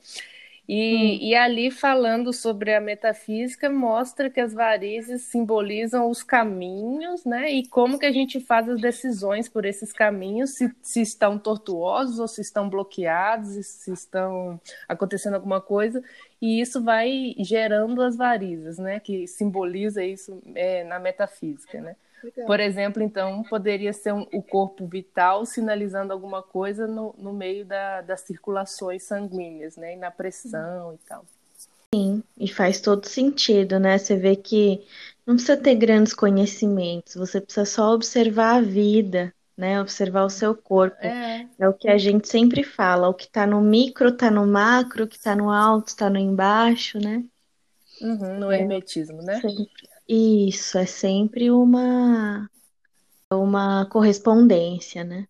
E, 0.68 0.74
hum. 0.96 1.26
e, 1.28 1.34
ali 1.34 1.70
falando 1.70 2.32
sobre 2.32 2.74
a 2.74 2.80
metafísica 2.80 3.70
mostra 3.70 4.28
que 4.28 4.40
as 4.40 4.52
varizes 4.52 5.22
simbolizam 5.22 6.10
os 6.10 6.24
caminhos, 6.24 7.24
né? 7.24 7.50
E 7.52 7.68
como 7.68 7.98
que 7.98 8.06
a 8.06 8.10
gente 8.10 8.40
faz 8.40 8.68
as 8.68 8.80
decisões 8.80 9.48
por 9.48 9.64
esses 9.64 9.92
caminhos, 9.92 10.56
se, 10.56 10.74
se 10.82 11.00
estão 11.00 11.38
tortuosos 11.38 12.18
ou 12.18 12.26
se 12.26 12.40
estão 12.40 12.68
bloqueados, 12.68 13.64
se 13.64 13.92
estão 13.92 14.60
acontecendo 14.88 15.34
alguma 15.34 15.60
coisa 15.60 16.02
e 16.40 16.60
isso 16.60 16.82
vai 16.82 17.34
gerando 17.38 18.02
as 18.02 18.16
varizes, 18.16 18.78
né? 18.78 19.00
Que 19.00 19.26
simboliza 19.26 20.04
isso 20.04 20.42
é, 20.54 20.84
na 20.84 20.98
metafísica, 20.98 21.80
né? 21.80 21.96
Por 22.46 22.60
exemplo, 22.60 23.02
então, 23.02 23.42
poderia 23.44 23.92
ser 23.92 24.12
um, 24.12 24.26
o 24.32 24.42
corpo 24.42 24.86
vital 24.86 25.44
sinalizando 25.44 26.12
alguma 26.12 26.42
coisa 26.42 26.86
no, 26.86 27.14
no 27.18 27.32
meio 27.32 27.64
da, 27.64 28.00
das 28.00 28.20
circulações 28.22 29.02
sanguíneas, 29.04 29.76
né? 29.76 29.94
E 29.94 29.96
na 29.96 30.10
pressão 30.10 30.94
e 30.94 30.98
tal. 31.08 31.24
Sim, 31.94 32.22
e 32.36 32.48
faz 32.48 32.80
todo 32.80 33.06
sentido, 33.06 33.78
né? 33.78 33.96
Você 33.96 34.16
vê 34.16 34.36
que 34.36 34.84
não 35.26 35.34
precisa 35.36 35.56
ter 35.56 35.74
grandes 35.76 36.12
conhecimentos, 36.12 37.14
você 37.14 37.40
precisa 37.40 37.64
só 37.64 37.94
observar 37.94 38.56
a 38.56 38.60
vida, 38.60 39.32
né? 39.56 39.80
Observar 39.80 40.24
o 40.24 40.30
seu 40.30 40.54
corpo. 40.54 40.98
É, 41.00 41.46
é 41.58 41.68
o 41.68 41.72
que 41.72 41.88
a 41.88 41.96
gente 41.96 42.28
sempre 42.28 42.62
fala, 42.62 43.08
o 43.08 43.14
que 43.14 43.24
está 43.24 43.46
no 43.46 43.60
micro 43.60 44.08
está 44.08 44.30
no 44.30 44.46
macro, 44.46 45.04
o 45.04 45.08
que 45.08 45.16
está 45.16 45.34
no 45.34 45.50
alto 45.50 45.88
está 45.88 46.10
no 46.10 46.18
embaixo, 46.18 46.98
né? 46.98 47.24
Uhum, 48.00 48.38
no 48.40 48.52
é, 48.52 48.60
hermetismo, 48.60 49.22
né? 49.22 49.40
Sempre. 49.40 49.95
Isso, 50.08 50.78
é 50.78 50.86
sempre 50.86 51.50
uma, 51.50 52.48
uma 53.30 53.86
correspondência, 53.86 55.02
né? 55.02 55.26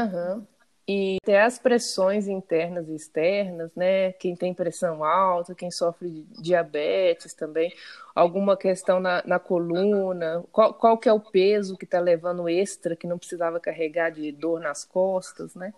Uhum. 0.00 0.46
E 0.88 1.18
até 1.22 1.40
as 1.42 1.58
pressões 1.58 2.26
internas 2.26 2.88
e 2.88 2.94
externas, 2.94 3.70
né? 3.76 4.12
Quem 4.14 4.34
tem 4.34 4.52
pressão 4.52 5.04
alta, 5.04 5.54
quem 5.54 5.70
sofre 5.70 6.10
de 6.10 6.42
diabetes 6.42 7.34
também, 7.34 7.72
alguma 8.14 8.56
questão 8.56 8.98
na, 8.98 9.22
na 9.24 9.38
coluna, 9.38 10.42
qual, 10.50 10.74
qual 10.74 10.98
que 10.98 11.08
é 11.08 11.12
o 11.12 11.20
peso 11.20 11.76
que 11.76 11.84
está 11.84 12.00
levando 12.00 12.48
extra, 12.48 12.96
que 12.96 13.06
não 13.06 13.18
precisava 13.18 13.60
carregar 13.60 14.10
de 14.10 14.32
dor 14.32 14.60
nas 14.60 14.84
costas, 14.84 15.54
né? 15.54 15.72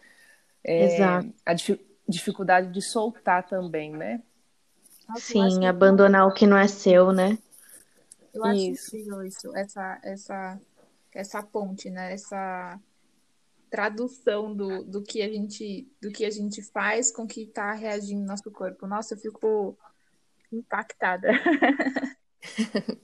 É, 0.62 0.84
Exato. 0.84 1.34
A 1.44 1.54
dificuldade 2.08 2.72
de 2.72 2.80
soltar 2.80 3.46
também, 3.46 3.92
né? 3.92 4.22
Sim, 5.16 5.66
abandonar 5.66 6.26
o 6.26 6.32
que 6.32 6.46
não 6.46 6.56
é 6.56 6.66
seu, 6.66 7.12
né? 7.12 7.36
Eu 8.34 8.44
acho 8.44 8.60
isso. 8.60 8.96
isso, 9.24 9.56
essa, 9.56 10.00
essa, 10.02 10.60
essa 11.12 11.42
ponte, 11.42 11.88
né? 11.88 12.12
Essa 12.12 12.80
tradução 13.70 14.54
do, 14.54 14.84
do 14.84 15.02
que 15.02 15.22
a 15.22 15.28
gente 15.28 15.88
do 16.00 16.12
que 16.12 16.24
a 16.24 16.30
gente 16.30 16.62
faz 16.62 17.10
com 17.10 17.26
que 17.26 17.42
está 17.42 17.72
reagindo 17.72 18.20
no 18.20 18.26
nosso 18.26 18.50
corpo. 18.50 18.86
Nossa, 18.86 19.14
eu 19.14 19.18
fico 19.18 19.76
impactada. 20.52 21.28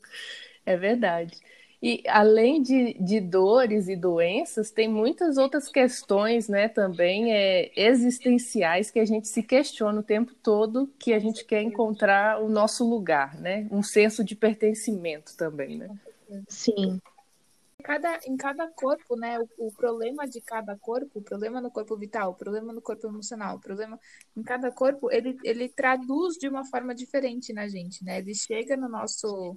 é 0.64 0.76
verdade. 0.76 1.40
E 1.82 2.02
além 2.06 2.60
de, 2.60 2.92
de 2.94 3.20
dores 3.20 3.88
e 3.88 3.96
doenças, 3.96 4.70
tem 4.70 4.86
muitas 4.86 5.38
outras 5.38 5.66
questões, 5.66 6.46
né, 6.46 6.68
também 6.68 7.32
é, 7.32 7.72
existenciais 7.74 8.90
que 8.90 8.98
a 8.98 9.04
gente 9.06 9.28
se 9.28 9.42
questiona 9.42 10.00
o 10.00 10.02
tempo 10.02 10.34
todo, 10.34 10.92
que 10.98 11.14
a 11.14 11.18
gente 11.18 11.42
quer 11.42 11.62
encontrar 11.62 12.42
o 12.42 12.50
nosso 12.50 12.88
lugar, 12.88 13.34
né? 13.40 13.66
Um 13.70 13.82
senso 13.82 14.22
de 14.22 14.36
pertencimento 14.36 15.34
também, 15.38 15.78
né? 15.78 15.88
Sim. 16.48 17.00
cada, 17.82 18.20
em 18.26 18.36
cada 18.36 18.68
corpo, 18.68 19.16
né, 19.16 19.40
o, 19.40 19.48
o, 19.68 19.72
problema 19.72 20.28
de 20.28 20.40
cada 20.42 20.76
corpo, 20.76 21.18
o 21.18 21.22
problema 21.22 21.62
no 21.62 21.70
corpo 21.70 21.96
vital, 21.96 22.32
o 22.32 22.34
problema 22.34 22.74
no 22.74 22.82
corpo 22.82 23.06
emocional, 23.06 23.56
o 23.56 23.60
problema 23.60 23.98
em 24.36 24.42
cada 24.42 24.70
corpo, 24.70 25.10
ele, 25.10 25.38
ele 25.42 25.66
traduz 25.66 26.36
de 26.36 26.46
uma 26.46 26.64
forma 26.66 26.94
diferente 26.94 27.54
na 27.54 27.66
gente, 27.66 28.04
né? 28.04 28.18
Ele 28.18 28.34
chega 28.34 28.76
no 28.76 28.88
nosso 28.88 29.56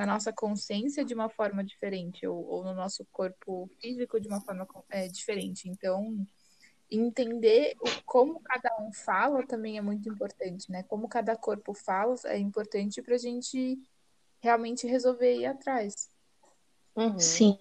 na 0.00 0.14
nossa 0.14 0.32
consciência 0.32 1.04
de 1.04 1.12
uma 1.12 1.28
forma 1.28 1.62
diferente 1.62 2.26
ou, 2.26 2.42
ou 2.48 2.64
no 2.64 2.74
nosso 2.74 3.06
corpo 3.12 3.70
físico 3.78 4.18
de 4.18 4.28
uma 4.28 4.40
forma 4.40 4.66
é, 4.88 5.08
diferente. 5.08 5.68
Então, 5.68 6.26
entender 6.90 7.74
o, 7.78 8.02
como 8.06 8.40
cada 8.40 8.74
um 8.80 8.90
fala 8.94 9.46
também 9.46 9.76
é 9.76 9.82
muito 9.82 10.08
importante, 10.08 10.72
né? 10.72 10.82
Como 10.84 11.06
cada 11.06 11.36
corpo 11.36 11.74
fala 11.74 12.14
é 12.24 12.38
importante 12.38 13.02
para 13.02 13.14
a 13.14 13.18
gente 13.18 13.78
realmente 14.40 14.86
resolver 14.86 15.36
ir 15.36 15.44
atrás. 15.44 16.08
Uhum. 16.96 17.18
Sim. 17.18 17.58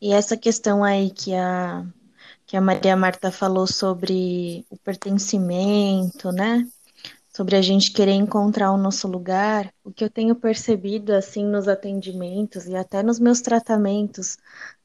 E 0.00 0.14
essa 0.14 0.34
questão 0.34 0.82
aí 0.82 1.10
que 1.10 1.34
a, 1.34 1.84
que 2.46 2.56
a 2.56 2.60
Maria 2.60 2.96
Marta 2.96 3.30
falou 3.30 3.66
sobre 3.66 4.64
o 4.70 4.78
pertencimento, 4.78 6.32
né? 6.32 6.66
Sobre 7.36 7.54
a 7.54 7.60
gente 7.60 7.92
querer 7.92 8.12
encontrar 8.12 8.72
o 8.72 8.78
nosso 8.78 9.06
lugar, 9.06 9.70
o 9.84 9.92
que 9.92 10.02
eu 10.02 10.08
tenho 10.08 10.34
percebido 10.34 11.12
assim 11.12 11.44
nos 11.44 11.68
atendimentos 11.68 12.66
e 12.66 12.74
até 12.74 13.02
nos 13.02 13.20
meus 13.20 13.42
tratamentos 13.42 14.38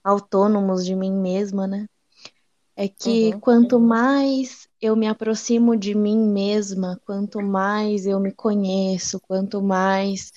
autônomos 0.03 0.86
de 0.86 0.93
mim 0.93 1.13
mesma, 1.13 1.65
né? 1.65 1.88
É 2.75 2.89
que 2.89 3.34
uhum. 3.34 3.39
quanto 3.39 3.79
mais 3.79 4.67
eu 4.81 4.98
me 4.98 5.08
aproximo 5.08 5.77
de 5.77 5.96
mim 5.96 6.17
mesma, 6.17 7.00
quanto 7.05 7.41
mais 7.41 8.05
eu 8.05 8.20
me 8.20 8.34
conheço, 8.34 9.22
quanto 9.22 9.62
mais 9.62 10.34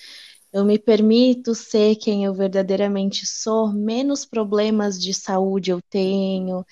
eu 0.52 0.64
me 0.64 0.78
permito 0.78 1.52
ser 1.52 1.96
quem 1.96 2.24
eu 2.24 2.32
verdadeiramente 2.32 3.26
sou, 3.26 3.72
menos 3.72 4.24
problemas 4.24 5.02
de 5.02 5.12
saúde 5.12 5.72
eu 5.72 5.80
tenho, 5.90 6.64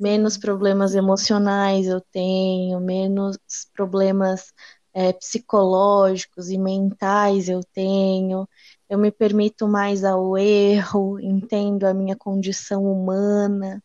menos 0.00 0.36
problemas 0.36 0.96
emocionais 0.96 1.86
eu 1.86 2.00
tenho, 2.00 2.80
menos 2.80 3.38
problemas 3.72 4.52
é, 4.98 5.12
psicológicos 5.12 6.50
e 6.50 6.58
mentais 6.58 7.48
eu 7.48 7.60
tenho. 7.72 8.48
Eu 8.90 8.98
me 8.98 9.12
permito 9.12 9.68
mais 9.68 10.02
ao 10.02 10.36
erro, 10.36 11.20
entendo 11.20 11.84
a 11.84 11.94
minha 11.94 12.16
condição 12.16 12.84
humana, 12.84 13.80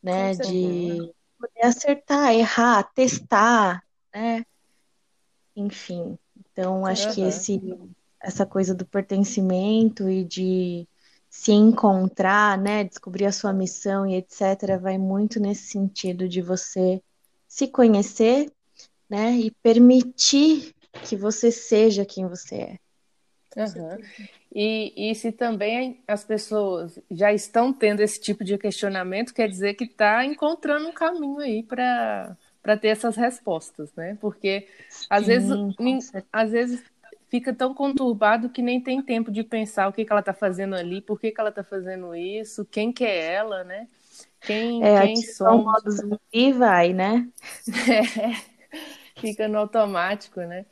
né, 0.00 0.36
de 0.36 1.12
poder 1.36 1.64
acertar, 1.64 2.32
errar, 2.32 2.84
testar, 2.94 3.82
né? 4.14 4.46
Enfim, 5.56 6.16
então 6.38 6.86
acho 6.86 7.08
uhum. 7.08 7.14
que 7.16 7.22
esse 7.22 7.60
essa 8.22 8.46
coisa 8.46 8.76
do 8.76 8.86
pertencimento 8.86 10.08
e 10.08 10.22
de 10.22 10.88
se 11.28 11.50
encontrar, 11.50 12.56
né, 12.56 12.84
descobrir 12.84 13.26
a 13.26 13.32
sua 13.32 13.52
missão 13.52 14.06
e 14.06 14.14
etc, 14.14 14.78
vai 14.80 14.98
muito 14.98 15.40
nesse 15.40 15.66
sentido 15.66 16.28
de 16.28 16.40
você 16.40 17.02
se 17.48 17.66
conhecer, 17.66 18.52
né, 19.08 19.32
e 19.32 19.50
permitir 19.62 20.74
que 21.04 21.16
você 21.16 21.50
seja 21.50 22.04
quem 22.04 22.26
você 22.26 22.54
é. 22.56 22.78
Uhum. 23.56 23.98
E, 24.54 25.10
e 25.10 25.14
se 25.14 25.32
também 25.32 26.00
as 26.06 26.24
pessoas 26.24 26.98
já 27.10 27.32
estão 27.32 27.72
tendo 27.72 28.00
esse 28.00 28.20
tipo 28.20 28.44
de 28.44 28.56
questionamento, 28.56 29.34
quer 29.34 29.48
dizer 29.48 29.74
que 29.74 29.84
está 29.84 30.24
encontrando 30.24 30.88
um 30.88 30.92
caminho 30.92 31.38
aí 31.38 31.62
para 31.62 32.36
ter 32.80 32.88
essas 32.88 33.16
respostas, 33.16 33.92
né? 33.94 34.16
Porque 34.20 34.66
às 35.10 35.24
Sim, 35.24 35.26
vezes, 35.26 36.12
às 36.32 36.50
vezes 36.50 36.82
fica 37.28 37.52
tão 37.52 37.74
conturbado 37.74 38.48
que 38.48 38.62
nem 38.62 38.80
tem 38.80 39.02
tempo 39.02 39.30
de 39.30 39.42
pensar 39.42 39.88
o 39.88 39.92
que, 39.92 40.04
que 40.04 40.12
ela 40.12 40.20
está 40.20 40.32
fazendo 40.32 40.74
ali, 40.74 41.00
por 41.00 41.20
que, 41.20 41.30
que 41.30 41.40
ela 41.40 41.50
está 41.50 41.62
fazendo 41.62 42.14
isso, 42.14 42.64
quem 42.64 42.92
que 42.92 43.04
é 43.04 43.34
ela, 43.34 43.64
né? 43.64 43.86
Quem, 44.40 44.82
é, 44.84 45.02
quem 45.02 45.16
somos. 45.16 45.64
modo 45.64 46.20
e 46.32 46.52
vai, 46.52 46.92
né? 46.92 47.28
É, 48.57 48.57
fica 49.18 49.48
no 49.48 49.58
automático, 49.58 50.40
né? 50.40 50.66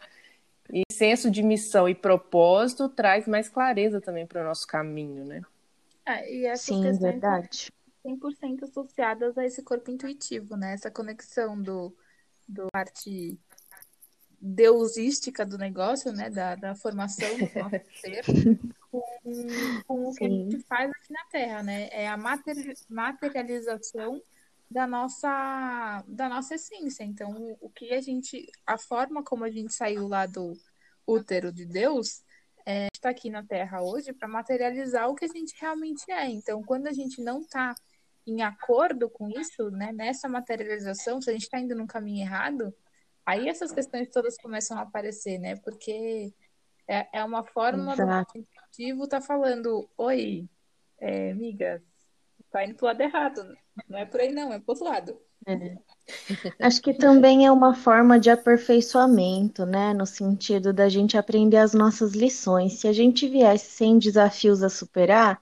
E 0.72 0.82
senso 0.90 1.30
de 1.30 1.42
missão 1.42 1.88
e 1.88 1.94
propósito 1.94 2.88
traz 2.88 3.26
mais 3.26 3.48
clareza 3.48 4.00
também 4.00 4.26
para 4.26 4.42
o 4.42 4.44
nosso 4.44 4.66
caminho, 4.66 5.24
né? 5.24 5.42
É, 6.04 6.32
e 6.32 6.46
essas 6.46 6.66
Sim, 6.66 6.82
questões 6.82 7.12
verdade. 7.12 7.72
100% 8.04 8.64
associadas 8.64 9.36
a 9.36 9.44
esse 9.44 9.62
corpo 9.62 9.90
intuitivo, 9.90 10.56
né? 10.56 10.74
Essa 10.74 10.90
conexão 10.90 11.60
do, 11.60 11.94
do 12.48 12.68
parte 12.72 13.38
deusística 14.40 15.44
do 15.44 15.58
negócio, 15.58 16.12
né, 16.12 16.30
da, 16.30 16.54
da 16.54 16.74
formação 16.74 17.28
do 17.36 17.50
nosso 17.58 17.80
ser, 18.00 18.24
com, 18.90 19.02
com 19.86 20.08
o 20.08 20.14
que 20.14 20.24
a 20.24 20.28
gente 20.28 20.60
faz 20.60 20.90
aqui 20.90 21.12
na 21.12 21.24
Terra, 21.30 21.62
né? 21.62 21.88
É 21.90 22.08
a 22.08 22.16
materialização 22.88 24.20
da 24.70 24.86
nossa 24.86 26.04
da 26.08 26.28
nossa 26.28 26.54
essência. 26.54 27.04
Então, 27.04 27.56
o 27.60 27.70
que 27.70 27.92
a 27.92 28.00
gente, 28.00 28.46
a 28.66 28.78
forma 28.78 29.22
como 29.22 29.44
a 29.44 29.50
gente 29.50 29.72
saiu 29.72 30.08
lá 30.08 30.26
do 30.26 30.54
útero 31.06 31.52
de 31.52 31.64
Deus, 31.64 32.22
é, 32.66 32.88
está 32.94 33.10
aqui 33.10 33.30
na 33.30 33.44
Terra 33.44 33.82
hoje 33.82 34.12
para 34.12 34.28
materializar 34.28 35.08
o 35.08 35.14
que 35.14 35.24
a 35.24 35.28
gente 35.28 35.54
realmente 35.60 36.10
é. 36.10 36.28
Então, 36.28 36.62
quando 36.62 36.86
a 36.88 36.92
gente 36.92 37.22
não 37.22 37.40
está 37.40 37.74
em 38.26 38.42
acordo 38.42 39.08
com 39.08 39.28
isso, 39.30 39.70
né, 39.70 39.92
nessa 39.92 40.28
materialização, 40.28 41.20
se 41.20 41.30
a 41.30 41.32
gente 41.32 41.44
está 41.44 41.60
indo 41.60 41.76
num 41.76 41.86
caminho 41.86 42.22
errado, 42.22 42.74
Aí 43.26 43.48
essas 43.48 43.72
questões 43.72 44.08
todas 44.08 44.38
começam 44.38 44.78
a 44.78 44.82
aparecer, 44.82 45.36
né? 45.38 45.56
Porque 45.56 46.32
é, 46.86 47.18
é 47.18 47.24
uma 47.24 47.42
forma 47.42 47.92
Exato. 47.92 48.32
do 48.32 48.38
intuitivo 48.38 49.08
tá 49.08 49.20
falando, 49.20 49.90
oi, 49.98 50.48
é, 51.00 51.32
amiga, 51.32 51.82
tá 52.50 52.64
indo 52.64 52.74
pro 52.74 52.86
lado 52.86 53.00
errado. 53.00 53.56
Não 53.88 53.98
é 53.98 54.04
por 54.04 54.20
aí 54.20 54.32
não, 54.32 54.52
é 54.52 54.58
pro 54.58 54.72
outro 54.72 54.84
lado. 54.84 55.18
É. 55.46 55.76
Acho 56.60 56.82
que 56.82 56.94
também 56.94 57.46
é 57.46 57.52
uma 57.52 57.74
forma 57.74 58.18
de 58.18 58.30
aperfeiçoamento, 58.30 59.64
né? 59.64 59.92
No 59.92 60.06
sentido 60.06 60.72
da 60.72 60.88
gente 60.88 61.16
aprender 61.16 61.58
as 61.58 61.74
nossas 61.74 62.12
lições. 62.12 62.74
Se 62.74 62.88
a 62.88 62.92
gente 62.92 63.28
viesse 63.28 63.70
sem 63.70 63.98
desafios 63.98 64.62
a 64.62 64.68
superar, 64.68 65.40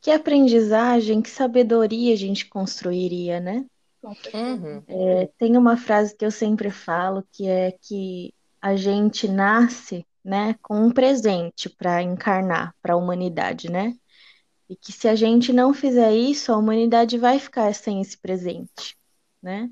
que 0.00 0.10
aprendizagem, 0.10 1.22
que 1.22 1.30
sabedoria 1.30 2.12
a 2.12 2.16
gente 2.16 2.46
construiria, 2.46 3.40
né? 3.40 3.64
Uhum. 4.02 4.82
É, 4.86 5.28
tem 5.38 5.56
uma 5.56 5.76
frase 5.76 6.16
que 6.16 6.24
eu 6.24 6.30
sempre 6.30 6.70
falo 6.70 7.26
que 7.32 7.48
é 7.48 7.72
que 7.72 8.32
a 8.60 8.76
gente 8.76 9.28
nasce, 9.28 10.06
né, 10.24 10.54
com 10.62 10.86
um 10.86 10.90
presente 10.90 11.68
para 11.68 12.02
encarnar 12.02 12.74
para 12.82 12.94
a 12.94 12.96
humanidade, 12.96 13.70
né? 13.70 13.94
E 14.68 14.76
que 14.76 14.92
se 14.92 15.08
a 15.08 15.14
gente 15.14 15.52
não 15.52 15.72
fizer 15.72 16.12
isso, 16.14 16.52
a 16.52 16.56
humanidade 16.56 17.16
vai 17.16 17.38
ficar 17.38 17.74
sem 17.74 18.00
esse 18.00 18.18
presente, 18.18 18.96
né? 19.42 19.70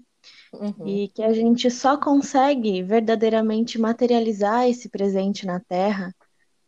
Uhum. 0.53 0.87
E 0.87 1.09
que 1.09 1.23
a 1.23 1.33
gente 1.33 1.71
só 1.71 1.97
consegue 1.97 2.83
verdadeiramente 2.83 3.79
materializar 3.79 4.69
esse 4.69 4.89
presente 4.89 5.45
na 5.45 5.61
Terra 5.61 6.15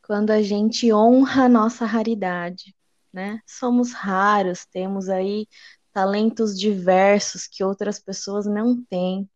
quando 0.02 0.30
a 0.30 0.42
gente 0.42 0.92
honra 0.92 1.44
a 1.44 1.48
nossa 1.48 1.84
raridade, 1.84 2.74
né? 3.12 3.40
Somos 3.46 3.92
raros, 3.92 4.66
temos 4.66 5.08
aí 5.08 5.46
talentos 5.92 6.58
diversos 6.58 7.46
que 7.46 7.64
outras 7.64 7.98
pessoas 7.98 8.46
não 8.46 8.82
têm. 8.84 9.28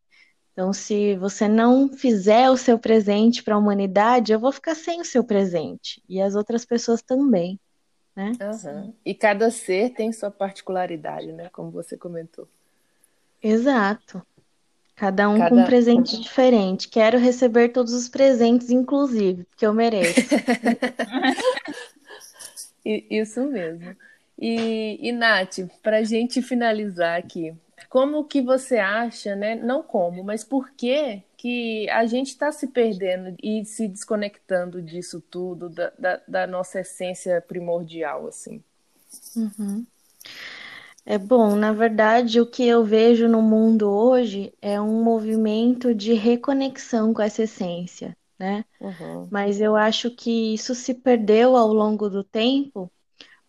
Então, 0.52 0.72
se 0.72 1.16
você 1.16 1.48
não 1.48 1.88
fizer 1.88 2.50
o 2.50 2.56
seu 2.56 2.78
presente 2.78 3.42
para 3.42 3.54
a 3.54 3.58
humanidade, 3.58 4.32
eu 4.32 4.38
vou 4.38 4.52
ficar 4.52 4.74
sem 4.74 5.00
o 5.00 5.04
seu 5.04 5.24
presente. 5.24 6.02
E 6.08 6.20
as 6.20 6.34
outras 6.34 6.64
pessoas 6.64 7.02
também. 7.02 7.58
Né? 8.14 8.32
Uhum. 8.40 8.92
E 9.04 9.14
cada 9.14 9.50
ser 9.50 9.90
tem 9.90 10.12
sua 10.12 10.30
particularidade, 10.30 11.32
né? 11.32 11.48
Como 11.50 11.70
você 11.70 11.96
comentou. 11.96 12.46
Exato. 13.42 14.22
Cada 14.94 15.28
um 15.28 15.38
cada... 15.38 15.50
com 15.50 15.56
um 15.56 15.64
presente 15.64 16.20
diferente. 16.20 16.88
Quero 16.88 17.18
receber 17.18 17.70
todos 17.70 17.92
os 17.92 18.08
presentes, 18.08 18.70
inclusive, 18.70 19.44
porque 19.44 19.66
eu 19.66 19.72
mereço. 19.72 20.20
Isso 22.84 23.40
mesmo. 23.46 23.96
E, 24.38 24.98
e 25.00 25.12
Nath, 25.12 25.60
para 25.82 25.98
a 25.98 26.04
gente 26.04 26.42
finalizar 26.42 27.18
aqui, 27.18 27.54
como 27.92 28.24
que 28.24 28.40
você 28.40 28.78
acha, 28.78 29.36
né? 29.36 29.54
Não 29.54 29.82
como, 29.82 30.24
mas 30.24 30.42
por 30.42 30.70
que 30.70 31.22
que 31.36 31.86
a 31.90 32.06
gente 32.06 32.28
está 32.28 32.50
se 32.50 32.68
perdendo 32.68 33.36
e 33.42 33.66
se 33.66 33.86
desconectando 33.86 34.80
disso 34.80 35.20
tudo, 35.20 35.68
da, 35.68 35.92
da, 35.98 36.22
da 36.26 36.46
nossa 36.46 36.80
essência 36.80 37.38
primordial, 37.42 38.26
assim? 38.26 38.64
Uhum. 39.36 39.84
É 41.04 41.18
bom, 41.18 41.54
na 41.54 41.74
verdade, 41.74 42.40
o 42.40 42.46
que 42.46 42.66
eu 42.66 42.82
vejo 42.82 43.28
no 43.28 43.42
mundo 43.42 43.90
hoje 43.90 44.54
é 44.62 44.80
um 44.80 45.04
movimento 45.04 45.94
de 45.94 46.14
reconexão 46.14 47.12
com 47.12 47.20
essa 47.20 47.42
essência, 47.42 48.16
né? 48.38 48.64
Uhum. 48.80 49.28
Mas 49.30 49.60
eu 49.60 49.76
acho 49.76 50.10
que 50.10 50.54
isso 50.54 50.74
se 50.74 50.94
perdeu 50.94 51.58
ao 51.58 51.74
longo 51.74 52.08
do 52.08 52.24
tempo 52.24 52.90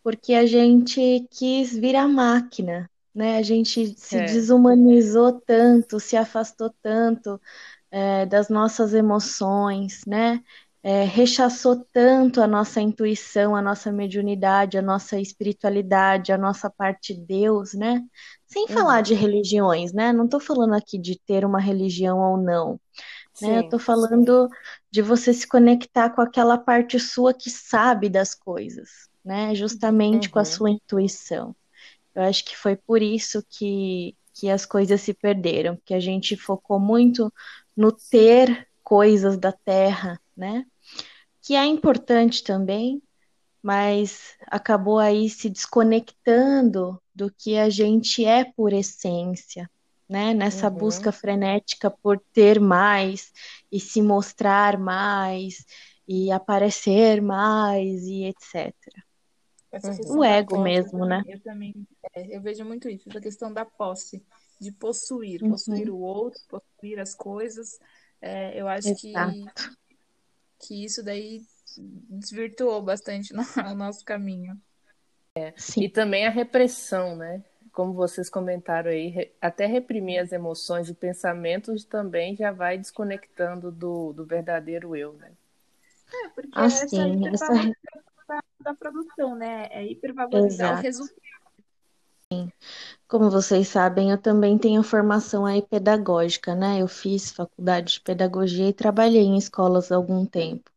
porque 0.03 0.33
a 0.33 0.45
gente 0.45 1.25
quis 1.31 1.73
virar 1.73 2.09
máquina, 2.09 2.89
né? 3.13 3.37
A 3.37 3.41
gente 3.41 3.95
se 3.97 4.17
é. 4.17 4.25
desumanizou 4.25 5.41
tanto, 5.41 5.99
se 5.99 6.17
afastou 6.17 6.73
tanto 6.81 7.39
é, 7.91 8.25
das 8.25 8.49
nossas 8.49 8.93
emoções, 8.93 10.01
né? 10.07 10.43
é, 10.83 11.05
rechaçou 11.05 11.77
tanto 11.93 12.41
a 12.41 12.47
nossa 12.47 12.81
intuição, 12.81 13.55
a 13.55 13.61
nossa 13.61 13.89
mediunidade, 13.89 14.77
a 14.77 14.81
nossa 14.81 15.17
espiritualidade, 15.17 16.33
a 16.33 16.37
nossa 16.37 16.69
parte 16.69 17.13
de 17.13 17.21
Deus, 17.21 17.73
né? 17.73 18.03
Sem 18.45 18.67
falar 18.67 18.99
de 18.99 19.13
uhum. 19.13 19.19
religiões, 19.19 19.93
né? 19.93 20.11
Não 20.11 20.25
estou 20.25 20.41
falando 20.41 20.73
aqui 20.73 20.97
de 20.97 21.17
ter 21.17 21.45
uma 21.45 21.59
religião 21.59 22.19
ou 22.19 22.37
não. 22.37 22.77
Né? 23.41 23.59
Eu 23.59 23.61
estou 23.61 23.79
falando 23.79 24.49
sim. 24.49 24.55
de 24.91 25.01
você 25.01 25.33
se 25.33 25.47
conectar 25.47 26.09
com 26.09 26.21
aquela 26.21 26.57
parte 26.57 26.99
sua 26.99 27.33
que 27.33 27.49
sabe 27.49 28.09
das 28.09 28.35
coisas, 28.35 29.09
né? 29.23 29.55
Justamente 29.55 30.27
uhum. 30.27 30.33
com 30.33 30.39
a 30.39 30.41
uhum. 30.41 30.45
sua 30.45 30.69
intuição. 30.69 31.55
Eu 32.15 32.23
acho 32.23 32.45
que 32.45 32.55
foi 32.55 32.75
por 32.75 33.01
isso 33.01 33.43
que, 33.49 34.15
que 34.33 34.49
as 34.49 34.65
coisas 34.65 35.01
se 35.01 35.13
perderam, 35.13 35.75
porque 35.75 35.93
a 35.93 35.99
gente 35.99 36.35
focou 36.35 36.79
muito 36.79 37.33
no 37.75 37.91
ter 37.91 38.67
coisas 38.83 39.37
da 39.37 39.51
terra, 39.51 40.19
né? 40.35 40.65
que 41.43 41.55
é 41.55 41.65
importante 41.65 42.41
também, 42.41 43.03
mas 43.61 44.35
acabou 44.47 44.97
aí 44.97 45.29
se 45.29 45.49
desconectando 45.49 46.99
do 47.13 47.29
que 47.29 47.57
a 47.57 47.69
gente 47.69 48.25
é 48.25 48.45
por 48.45 48.71
essência, 48.71 49.69
né? 50.07 50.33
Nessa 50.33 50.69
uhum. 50.69 50.75
busca 50.75 51.11
frenética 51.11 51.91
por 51.91 52.19
ter 52.31 52.59
mais 52.59 53.31
e 53.69 53.79
se 53.79 54.01
mostrar 54.01 54.79
mais 54.79 55.65
e 56.07 56.31
aparecer 56.31 57.21
mais 57.21 58.03
e 58.03 58.23
etc. 58.23 58.73
Uhum. 59.73 60.19
O 60.19 60.23
ego 60.23 60.49
posse, 60.51 60.63
mesmo, 60.63 61.05
né? 61.05 61.23
Eu 61.27 61.39
também 61.41 61.73
é, 62.13 62.35
eu 62.35 62.41
vejo 62.41 62.63
muito 62.63 62.87
isso, 62.89 63.09
a 63.15 63.21
questão 63.21 63.51
da 63.51 63.65
posse, 63.65 64.23
de 64.59 64.71
possuir, 64.71 65.41
uhum. 65.41 65.51
possuir 65.51 65.89
o 65.89 65.97
outro, 65.97 66.39
possuir 66.47 66.99
as 66.99 67.15
coisas. 67.15 67.79
É, 68.21 68.59
eu 68.59 68.67
acho 68.67 68.89
Exato. 68.89 69.33
que 69.33 69.45
que 70.67 70.85
isso 70.85 71.03
daí 71.03 71.41
desvirtuou 72.09 72.81
bastante 72.81 73.33
o 73.71 73.75
nosso 73.75 74.03
caminho. 74.05 74.59
É. 75.35 75.53
E 75.77 75.89
também 75.89 76.25
a 76.25 76.29
repressão, 76.29 77.15
né? 77.15 77.43
Como 77.71 77.93
vocês 77.93 78.29
comentaram 78.29 78.91
aí, 78.91 79.31
até 79.41 79.65
reprimir 79.65 80.19
as 80.19 80.31
emoções 80.31 80.89
e 80.89 80.93
pensamentos 80.93 81.83
também 81.83 82.35
já 82.35 82.51
vai 82.51 82.77
desconectando 82.77 83.71
do, 83.71 84.13
do 84.13 84.25
verdadeiro 84.25 84.95
eu, 84.95 85.13
né? 85.13 85.31
É, 86.13 86.29
porque 86.29 86.51
assim, 86.53 87.27
essa, 87.27 87.45
essa... 87.45 87.73
Da, 88.63 88.73
produção, 88.73 89.35
né? 89.35 89.67
É 89.71 89.85
hipervalorizar 89.85 90.71
Exato. 90.71 90.79
o 90.79 90.83
resultado. 90.83 91.23
Como 93.07 93.29
vocês 93.29 93.67
sabem, 93.67 94.09
eu 94.09 94.17
também 94.17 94.57
tenho 94.57 94.81
formação 94.81 95.45
aí 95.45 95.61
pedagógica, 95.61 96.55
né? 96.55 96.81
Eu 96.81 96.87
fiz 96.87 97.31
faculdade 97.31 97.93
de 97.93 98.01
pedagogia 98.01 98.69
e 98.69 98.73
trabalhei 98.73 99.21
em 99.21 99.37
escolas 99.37 99.91
há 99.91 99.95
algum 99.95 100.25
tempo. 100.25 100.71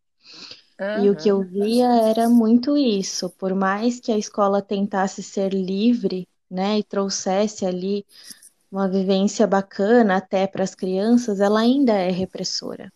Uhum. 0.79 1.05
E 1.05 1.11
o 1.11 1.17
que 1.17 1.31
eu 1.31 1.43
via 1.43 1.87
era 2.09 2.29
muito 2.29 2.77
isso. 2.77 3.31
Por 3.31 3.55
mais 3.55 3.99
que 3.99 4.13
a 4.13 4.19
escola 4.19 4.61
tentasse 4.61 5.23
ser 5.23 5.55
livre, 5.55 6.29
né, 6.51 6.79
e 6.79 6.85
trouxesse 6.85 7.65
ali 7.67 8.05
uma 8.71 8.89
vivência 8.89 9.47
bacana 9.47 10.17
até 10.17 10.47
para 10.47 10.63
as 10.63 10.75
crianças, 10.75 11.41
ela 11.41 11.61
ainda 11.61 11.93
é 11.93 12.11
repressora. 12.11 12.93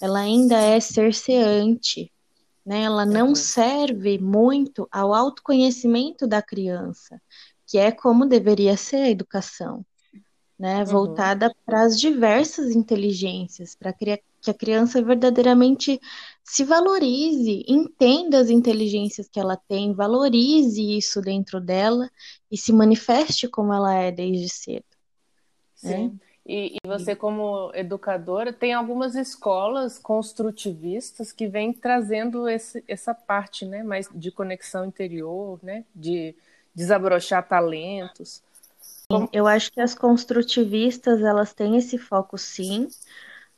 Ela 0.00 0.20
ainda 0.20 0.56
é 0.56 0.78
cerceante, 0.78 2.12
né? 2.66 2.82
Ela 2.82 3.06
não 3.06 3.34
serve 3.34 4.18
muito 4.18 4.88
ao 4.90 5.14
autoconhecimento 5.14 6.26
da 6.26 6.42
criança 6.42 7.20
que 7.66 7.78
é 7.78 7.90
como 7.90 8.26
deveria 8.26 8.76
ser 8.76 8.96
a 8.96 9.10
educação, 9.10 9.84
né? 10.58 10.78
Uhum. 10.80 10.86
Voltada 10.86 11.54
para 11.66 11.82
as 11.82 11.98
diversas 11.98 12.70
inteligências, 12.70 13.74
para 13.74 13.92
que 13.92 14.22
a 14.46 14.54
criança 14.54 15.02
verdadeiramente 15.02 16.00
se 16.44 16.62
valorize, 16.62 17.64
entenda 17.66 18.38
as 18.38 18.48
inteligências 18.48 19.28
que 19.28 19.40
ela 19.40 19.56
tem, 19.56 19.92
valorize 19.92 20.80
isso 20.96 21.20
dentro 21.20 21.60
dela 21.60 22.08
e 22.50 22.56
se 22.56 22.72
manifeste 22.72 23.48
como 23.48 23.72
ela 23.72 23.92
é 23.94 24.12
desde 24.12 24.48
cedo. 24.48 24.84
Né? 25.82 25.96
Sim. 25.96 26.08
Né? 26.08 26.25
E, 26.48 26.76
e, 26.76 26.86
você, 26.86 27.16
como 27.16 27.72
educadora, 27.74 28.52
tem 28.52 28.72
algumas 28.72 29.16
escolas 29.16 29.98
construtivistas 29.98 31.32
que 31.32 31.48
vêm 31.48 31.72
trazendo 31.72 32.48
esse, 32.48 32.84
essa 32.86 33.12
parte, 33.12 33.64
né, 33.66 33.82
mais 33.82 34.08
de 34.14 34.30
conexão 34.30 34.84
interior, 34.84 35.58
né, 35.60 35.84
de 35.92 36.36
desabrochar 36.72 37.48
talentos. 37.48 38.42
Eu 39.32 39.46
acho 39.48 39.72
que 39.72 39.80
as 39.80 39.94
construtivistas 39.94 41.20
elas 41.20 41.52
têm 41.52 41.76
esse 41.76 41.98
foco 41.98 42.38
sim, 42.38 42.88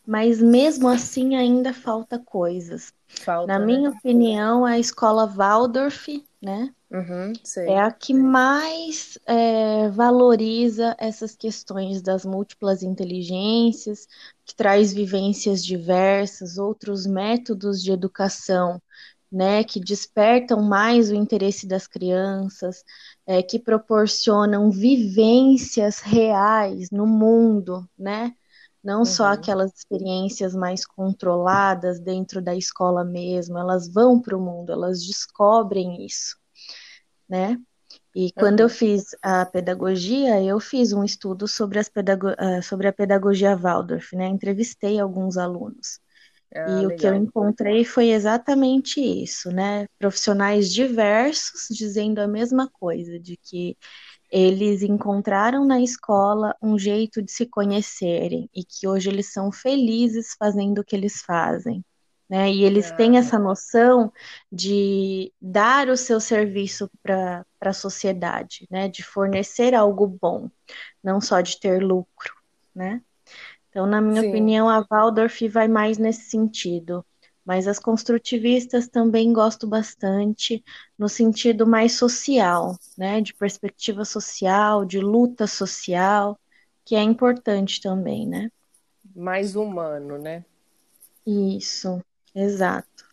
mas 0.06 0.40
mesmo 0.40 0.88
assim 0.88 1.36
ainda 1.36 1.74
falta 1.74 2.18
coisas. 2.18 2.94
Falta, 3.06 3.52
Na 3.52 3.58
né? 3.58 3.66
minha 3.66 3.90
opinião, 3.90 4.64
a 4.64 4.78
escola 4.78 5.26
Waldorf, 5.26 6.24
né, 6.40 6.72
uhum, 6.90 7.32
é 7.66 7.78
a 7.78 7.90
que 7.90 8.14
mais 8.14 9.18
é, 9.26 9.88
valoriza 9.90 10.96
essas 10.98 11.34
questões 11.34 12.00
das 12.00 12.24
múltiplas 12.24 12.82
inteligências, 12.82 14.06
que 14.44 14.54
traz 14.54 14.92
vivências 14.92 15.64
diversas, 15.64 16.58
outros 16.58 17.06
métodos 17.06 17.82
de 17.82 17.92
educação 17.92 18.80
né, 19.30 19.62
que 19.62 19.78
despertam 19.78 20.62
mais 20.62 21.10
o 21.10 21.14
interesse 21.14 21.66
das 21.66 21.86
crianças, 21.86 22.82
é, 23.26 23.42
que 23.42 23.58
proporcionam 23.58 24.70
vivências 24.70 26.00
reais 26.00 26.90
no 26.90 27.06
mundo, 27.06 27.88
né? 27.98 28.34
Não 28.82 29.00
uhum. 29.00 29.04
só 29.04 29.26
aquelas 29.26 29.72
experiências 29.74 30.54
mais 30.54 30.86
controladas 30.86 32.00
dentro 32.00 32.40
da 32.40 32.54
escola 32.54 33.04
mesmo, 33.04 33.58
elas 33.58 33.92
vão 33.92 34.20
para 34.20 34.36
o 34.36 34.40
mundo, 34.40 34.72
elas 34.72 35.04
descobrem 35.04 36.06
isso, 36.06 36.37
né? 37.28 37.58
E 38.14 38.32
quando 38.32 38.60
uhum. 38.60 38.66
eu 38.66 38.68
fiz 38.68 39.16
a 39.22 39.46
pedagogia, 39.46 40.42
eu 40.42 40.58
fiz 40.60 40.92
um 40.92 41.04
estudo 41.04 41.46
sobre, 41.46 41.78
as 41.78 41.88
pedago 41.88 42.28
ah, 42.36 42.60
sobre 42.62 42.88
a 42.88 42.92
pedagogia 42.92 43.56
Waldorf, 43.56 44.14
né? 44.14 44.26
Entrevistei 44.26 44.98
alguns 44.98 45.36
alunos. 45.36 46.00
Ah, 46.54 46.68
e 46.68 46.86
legal. 46.86 46.90
o 46.90 46.96
que 46.96 47.06
eu 47.06 47.14
encontrei 47.14 47.84
foi 47.84 48.10
exatamente 48.10 49.00
isso, 49.00 49.50
né? 49.50 49.86
Profissionais 49.98 50.72
diversos 50.72 51.68
dizendo 51.70 52.20
a 52.20 52.28
mesma 52.28 52.68
coisa, 52.68 53.18
de 53.18 53.36
que 53.36 53.76
eles 54.30 54.82
encontraram 54.82 55.64
na 55.64 55.80
escola 55.80 56.54
um 56.62 56.78
jeito 56.78 57.22
de 57.22 57.32
se 57.32 57.46
conhecerem 57.46 58.48
e 58.54 58.62
que 58.64 58.86
hoje 58.86 59.08
eles 59.08 59.32
são 59.32 59.50
felizes 59.50 60.34
fazendo 60.38 60.80
o 60.80 60.84
que 60.84 60.94
eles 60.96 61.22
fazem. 61.22 61.84
Né? 62.28 62.50
E 62.52 62.62
eles 62.62 62.92
têm 62.92 63.16
ah. 63.16 63.20
essa 63.20 63.38
noção 63.38 64.12
de 64.52 65.32
dar 65.40 65.88
o 65.88 65.96
seu 65.96 66.20
serviço 66.20 66.90
para 67.02 67.44
a 67.60 67.72
sociedade, 67.72 68.66
né? 68.70 68.88
de 68.88 69.02
fornecer 69.02 69.74
algo 69.74 70.06
bom, 70.06 70.50
não 71.02 71.20
só 71.20 71.40
de 71.40 71.58
ter 71.58 71.82
lucro. 71.82 72.34
Né? 72.74 73.00
Então, 73.70 73.86
na 73.86 74.00
minha 74.00 74.22
Sim. 74.22 74.28
opinião, 74.28 74.68
a 74.68 74.84
Waldorf 74.88 75.48
vai 75.48 75.68
mais 75.68 75.96
nesse 75.96 76.28
sentido. 76.30 77.04
Mas 77.48 77.66
as 77.66 77.78
construtivistas 77.78 78.88
também 78.88 79.32
gosto 79.32 79.66
bastante 79.66 80.62
no 80.98 81.08
sentido 81.08 81.66
mais 81.66 81.94
social, 81.94 82.76
né? 82.94 83.22
De 83.22 83.32
perspectiva 83.32 84.04
social, 84.04 84.84
de 84.84 85.00
luta 85.00 85.46
social, 85.46 86.38
que 86.84 86.94
é 86.94 87.00
importante 87.00 87.80
também, 87.80 88.28
né? 88.28 88.50
Mais 89.16 89.56
humano, 89.56 90.18
né? 90.18 90.44
Isso, 91.26 92.04
exato. 92.42 93.08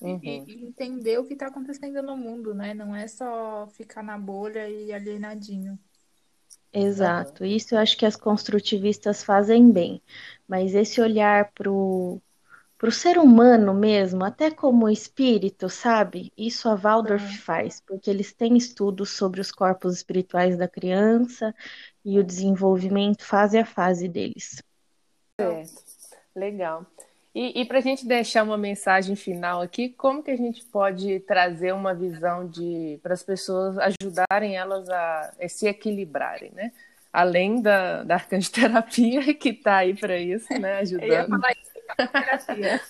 Uhum. 0.00 0.20
E, 0.22 0.66
entender 0.66 1.18
o 1.18 1.24
que 1.24 1.32
está 1.32 1.46
acontecendo 1.46 2.02
no 2.02 2.16
mundo, 2.16 2.54
né? 2.54 2.74
Não 2.74 2.94
é 2.94 3.08
só 3.08 3.66
ficar 3.68 4.02
na 4.02 4.18
bolha 4.18 4.68
e 4.68 4.92
alienadinho. 4.92 5.78
Exato, 6.72 7.44
isso 7.44 7.74
eu 7.74 7.78
acho 7.78 7.96
que 7.96 8.04
as 8.04 8.16
construtivistas 8.16 9.24
fazem 9.24 9.70
bem, 9.72 10.02
mas 10.46 10.74
esse 10.74 11.00
olhar 11.00 11.50
para 11.52 11.70
o 11.70 12.20
ser 12.92 13.16
humano 13.16 13.72
mesmo, 13.72 14.22
até 14.22 14.50
como 14.50 14.86
espírito, 14.90 15.70
sabe? 15.70 16.30
Isso 16.36 16.68
a 16.68 16.74
Waldorf 16.74 17.24
é. 17.24 17.38
faz, 17.38 17.80
porque 17.80 18.10
eles 18.10 18.34
têm 18.34 18.58
estudos 18.58 19.08
sobre 19.10 19.40
os 19.40 19.50
corpos 19.50 19.94
espirituais 19.94 20.58
da 20.58 20.68
criança 20.68 21.54
e 22.04 22.18
o 22.18 22.24
desenvolvimento 22.24 23.24
fase 23.24 23.56
a 23.56 23.64
fase 23.64 24.06
deles. 24.06 24.62
É, 25.40 25.62
legal. 26.34 26.84
E, 27.36 27.60
e 27.60 27.64
para 27.66 27.76
a 27.76 27.82
gente 27.82 28.06
deixar 28.06 28.42
uma 28.42 28.56
mensagem 28.56 29.14
final 29.14 29.60
aqui, 29.60 29.90
como 29.90 30.22
que 30.22 30.30
a 30.30 30.36
gente 30.38 30.64
pode 30.64 31.20
trazer 31.20 31.74
uma 31.74 31.92
visão 31.92 32.48
de 32.48 32.98
para 33.02 33.12
as 33.12 33.22
pessoas 33.22 33.76
ajudarem 33.76 34.56
elas 34.56 34.88
a, 34.88 35.34
a, 35.38 35.46
se 35.46 35.66
equilibrarem, 35.66 36.50
né? 36.52 36.72
Além 37.12 37.60
da, 37.60 38.04
da 38.04 38.14
arcanjoterapia 38.14 39.34
que 39.36 39.50
está 39.50 39.76
aí 39.76 39.92
para 39.92 40.18
isso, 40.18 40.50
né? 40.58 40.78
Ajudando. 40.78 41.04
Eu 41.12 41.12
ia 41.12 41.28
falar 41.28 41.52
isso, 41.52 41.72
terapia. 42.10 42.80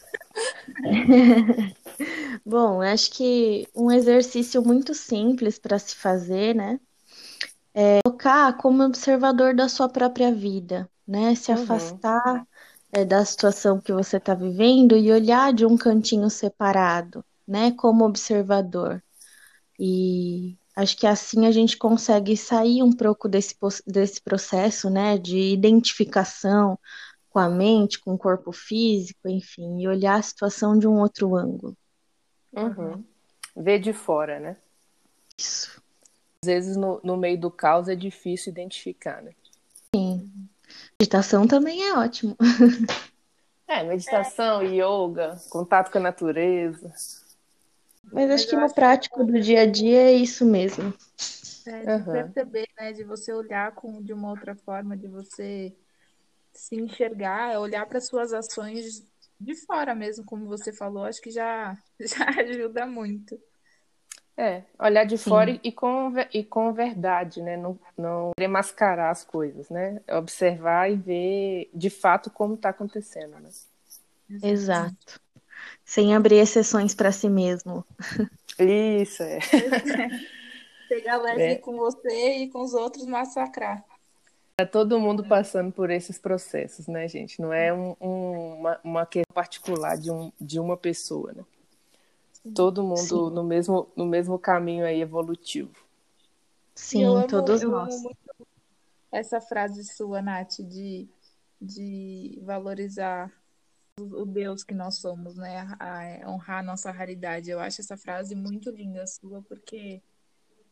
Bom, 2.46 2.82
acho 2.82 3.10
que 3.10 3.66
um 3.74 3.90
exercício 3.90 4.62
muito 4.62 4.94
simples 4.94 5.58
para 5.58 5.76
se 5.76 5.96
fazer, 5.96 6.54
né? 6.54 6.78
É 7.74 7.98
tocar 8.04 8.56
como 8.58 8.84
observador 8.84 9.56
da 9.56 9.68
sua 9.68 9.88
própria 9.88 10.30
vida, 10.30 10.88
né? 11.04 11.34
Se 11.34 11.50
uhum. 11.50 11.64
afastar 11.64 12.46
é, 12.96 13.04
da 13.04 13.22
situação 13.26 13.78
que 13.78 13.92
você 13.92 14.16
está 14.16 14.32
vivendo 14.32 14.96
e 14.96 15.12
olhar 15.12 15.52
de 15.52 15.66
um 15.66 15.76
cantinho 15.76 16.30
separado, 16.30 17.22
né, 17.46 17.70
como 17.72 18.06
observador. 18.06 19.04
E 19.78 20.56
acho 20.74 20.96
que 20.96 21.06
assim 21.06 21.44
a 21.44 21.52
gente 21.52 21.76
consegue 21.76 22.34
sair 22.38 22.82
um 22.82 22.90
pouco 22.90 23.28
desse, 23.28 23.54
desse 23.86 24.22
processo, 24.22 24.88
né, 24.88 25.18
de 25.18 25.38
identificação 25.38 26.78
com 27.28 27.38
a 27.38 27.50
mente, 27.50 28.00
com 28.00 28.14
o 28.14 28.18
corpo 28.18 28.50
físico, 28.50 29.28
enfim, 29.28 29.82
e 29.82 29.86
olhar 29.86 30.14
a 30.14 30.22
situação 30.22 30.78
de 30.78 30.88
um 30.88 30.98
outro 30.98 31.36
ângulo. 31.36 31.76
Uhum. 32.54 33.04
Ver 33.54 33.78
de 33.78 33.92
fora, 33.92 34.40
né? 34.40 34.56
Isso. 35.36 35.82
Às 36.42 36.46
vezes 36.46 36.78
no, 36.78 36.98
no 37.04 37.18
meio 37.18 37.38
do 37.38 37.50
caos 37.50 37.88
é 37.88 37.94
difícil 37.94 38.52
identificar, 38.52 39.22
né? 39.22 39.32
Sim. 39.94 40.32
Meditação 41.00 41.46
também 41.46 41.82
é 41.82 41.94
ótimo. 41.94 42.36
É, 43.68 43.82
meditação, 43.82 44.60
é. 44.60 44.66
yoga, 44.66 45.36
contato 45.50 45.90
com 45.90 45.98
a 45.98 46.00
natureza. 46.00 46.88
Mas 48.12 48.30
acho 48.30 48.48
que 48.48 48.54
no 48.54 48.72
prático 48.72 49.24
do 49.24 49.40
dia 49.40 49.62
a 49.62 49.66
dia 49.66 50.02
é 50.02 50.12
isso 50.12 50.46
mesmo. 50.46 50.94
É, 51.66 51.80
de 51.80 51.90
uhum. 51.90 52.12
perceber, 52.12 52.68
né? 52.78 52.92
De 52.92 53.02
você 53.02 53.32
olhar 53.32 53.72
com, 53.72 54.00
de 54.00 54.12
uma 54.12 54.30
outra 54.30 54.54
forma, 54.54 54.96
de 54.96 55.08
você 55.08 55.74
se 56.52 56.76
enxergar, 56.76 57.58
olhar 57.58 57.84
para 57.86 58.00
suas 58.00 58.32
ações 58.32 59.04
de 59.38 59.54
fora 59.66 59.94
mesmo, 59.94 60.24
como 60.24 60.46
você 60.46 60.72
falou, 60.72 61.04
acho 61.04 61.20
que 61.20 61.30
já, 61.30 61.76
já 61.98 62.24
ajuda 62.40 62.86
muito. 62.86 63.36
É, 64.38 64.62
olhar 64.78 65.04
de 65.04 65.16
Sim. 65.16 65.30
fora 65.30 65.60
e 65.62 65.72
com, 65.72 66.12
e 66.32 66.44
com 66.44 66.70
verdade, 66.70 67.40
né? 67.40 67.56
Não, 67.56 67.78
não 67.96 68.32
querer 68.36 68.48
mascarar 68.48 69.10
as 69.10 69.24
coisas, 69.24 69.70
né? 69.70 70.00
Observar 70.10 70.90
e 70.90 70.96
ver 70.96 71.70
de 71.72 71.88
fato 71.88 72.30
como 72.30 72.54
está 72.54 72.68
acontecendo, 72.68 73.38
né? 73.40 73.48
Exato. 74.42 75.20
Sem 75.84 76.14
abrir 76.14 76.36
exceções 76.36 76.94
para 76.94 77.12
si 77.12 77.30
mesmo. 77.30 77.82
Isso, 78.58 79.22
é. 79.22 79.38
Pegar 80.88 81.16
leve 81.16 81.42
é. 81.42 81.54
com 81.56 81.76
você 81.76 82.36
e 82.36 82.48
com 82.48 82.60
os 82.60 82.74
outros 82.74 83.06
massacrar. 83.06 83.82
É 84.58 84.64
todo 84.64 85.00
mundo 85.00 85.24
passando 85.24 85.72
por 85.72 85.90
esses 85.90 86.18
processos, 86.18 86.86
né, 86.86 87.08
gente? 87.08 87.40
Não 87.40 87.52
é 87.52 87.72
um, 87.72 87.96
um, 88.00 88.54
uma, 88.58 88.80
uma 88.84 89.06
questão 89.06 89.34
particular 89.34 89.96
de, 89.96 90.10
um, 90.10 90.30
de 90.40 90.60
uma 90.60 90.76
pessoa, 90.76 91.32
né? 91.32 91.44
Todo 92.54 92.82
mundo 92.82 93.30
no 93.30 93.42
mesmo, 93.42 93.90
no 93.96 94.06
mesmo 94.06 94.38
caminho 94.38 94.84
aí 94.84 95.00
evolutivo. 95.00 95.74
Sim, 96.74 97.04
amo, 97.04 97.26
todos 97.26 97.62
nós. 97.62 98.02
essa 99.10 99.40
frase 99.40 99.82
sua, 99.84 100.20
Nath, 100.20 100.60
de, 100.60 101.08
de 101.60 102.38
valorizar 102.42 103.32
o 103.98 104.26
Deus 104.26 104.62
que 104.62 104.74
nós 104.74 104.96
somos, 104.96 105.36
né? 105.36 105.66
A, 105.80 106.24
a 106.24 106.30
honrar 106.30 106.58
a 106.58 106.62
nossa 106.62 106.90
raridade. 106.90 107.50
Eu 107.50 107.58
acho 107.58 107.80
essa 107.80 107.96
frase 107.96 108.34
muito 108.34 108.70
linda 108.70 109.06
sua, 109.06 109.42
porque 109.42 110.02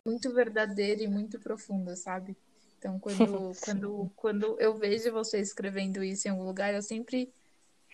muito 0.05 0.33
verdadeira 0.33 1.03
e 1.03 1.09
muito 1.09 1.39
profunda, 1.41 1.97
sabe? 1.97 2.37
Então, 2.79 2.99
quando, 3.01 3.17
quando, 3.65 4.13
quando 4.15 4.61
eu 4.61 4.75
vejo 4.75 5.11
você 5.11 5.41
escrevendo 5.41 6.05
isso 6.05 6.29
em 6.29 6.33
algum 6.33 6.45
lugar, 6.45 6.75
eu 6.75 6.83
sempre, 6.83 7.33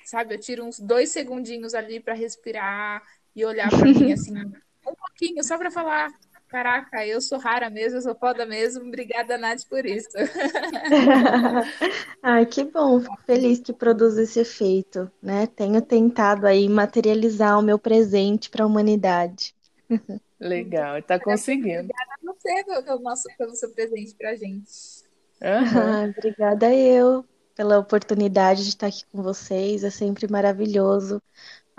sabe, 0.05 0.35
eu 0.35 0.41
tiro 0.41 0.65
uns 0.65 0.81
dois 0.81 1.11
segundinhos 1.11 1.75
ali 1.75 2.01
para 2.01 2.15
respirar 2.15 3.03
e 3.35 3.45
olhar 3.45 3.71
para 3.71 3.85
mim 3.85 3.91
assim, 4.13 4.37
um 4.37 4.95
pouquinho, 4.95 5.43
só 5.45 5.59
para 5.59 5.71
falar. 5.71 6.11
Caraca, 6.51 7.07
eu 7.07 7.21
sou 7.21 7.39
rara 7.39 7.71
mesmo, 7.71 7.99
eu 7.99 8.03
sou 8.03 8.15
foda 8.17 8.45
mesmo. 8.45 8.85
Obrigada, 8.85 9.39
Nath, 9.39 9.69
por 9.69 9.87
isso. 9.87 10.09
Ai, 12.21 12.45
que 12.45 12.65
bom, 12.65 13.01
fico 13.01 13.23
feliz 13.25 13.61
que 13.61 13.73
produz 13.73 14.19
esse 14.19 14.41
efeito, 14.41 15.09
né? 15.23 15.47
Tenho 15.47 15.81
tentado 15.81 16.49
aí 16.49 16.69
materializar 16.69 17.57
o 17.57 17.63
meu 17.63 17.79
presente 17.79 18.51
para 18.51 18.65
a 18.65 18.67
humanidade. 18.67 19.55
Legal, 20.41 20.99
está 20.99 21.21
conseguindo. 21.21 21.83
Obrigada 21.83 22.15
a 22.15 22.33
você 22.33 22.65
pelo, 22.65 23.01
nosso, 23.01 23.29
pelo 23.39 23.55
seu 23.55 23.71
presente 23.71 24.13
para 24.17 24.31
a 24.31 24.35
gente. 24.35 25.05
Uhum. 25.41 26.11
obrigada 26.11 26.75
eu 26.75 27.25
pela 27.55 27.79
oportunidade 27.79 28.63
de 28.63 28.71
estar 28.71 28.87
aqui 28.87 29.05
com 29.13 29.23
vocês. 29.23 29.85
É 29.85 29.91
sempre 29.91 30.27
maravilhoso 30.29 31.23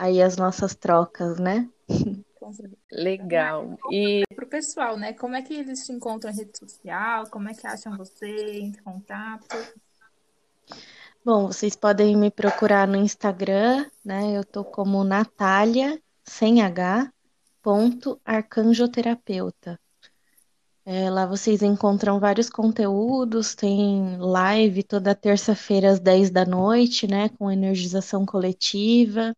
aí 0.01 0.19
as 0.19 0.35
nossas 0.35 0.73
trocas, 0.73 1.37
né? 1.37 1.69
Legal. 2.91 3.77
E 3.91 4.23
para 4.35 4.45
o 4.45 4.49
pessoal, 4.49 4.97
né? 4.97 5.13
Como 5.13 5.35
é 5.35 5.43
que 5.43 5.53
eles 5.53 5.85
te 5.85 5.91
encontram 5.91 6.31
em 6.31 6.35
rede 6.35 6.57
social? 6.57 7.29
Como 7.29 7.47
é 7.47 7.53
que 7.53 7.67
acham 7.67 7.95
você? 7.95 8.59
Entre 8.59 8.81
em 8.81 8.83
contato? 8.83 9.55
Bom, 11.23 11.47
vocês 11.47 11.75
podem 11.75 12.17
me 12.17 12.31
procurar 12.31 12.87
no 12.87 12.97
Instagram, 12.97 13.85
né? 14.03 14.35
Eu 14.35 14.43
tô 14.43 14.65
como 14.65 15.03
Natália, 15.03 16.01
sem 16.23 16.63
H, 16.63 17.13
ponto 17.61 18.19
arcanjoterapeuta. 18.25 19.79
É, 20.83 21.11
lá 21.11 21.27
vocês 21.27 21.61
encontram 21.61 22.19
vários 22.19 22.49
conteúdos, 22.49 23.53
tem 23.53 24.17
live 24.17 24.81
toda 24.81 25.13
terça-feira 25.13 25.91
às 25.91 25.99
10 25.99 26.31
da 26.31 26.43
noite, 26.43 27.05
né, 27.05 27.29
com 27.29 27.51
energização 27.51 28.25
coletiva. 28.25 29.35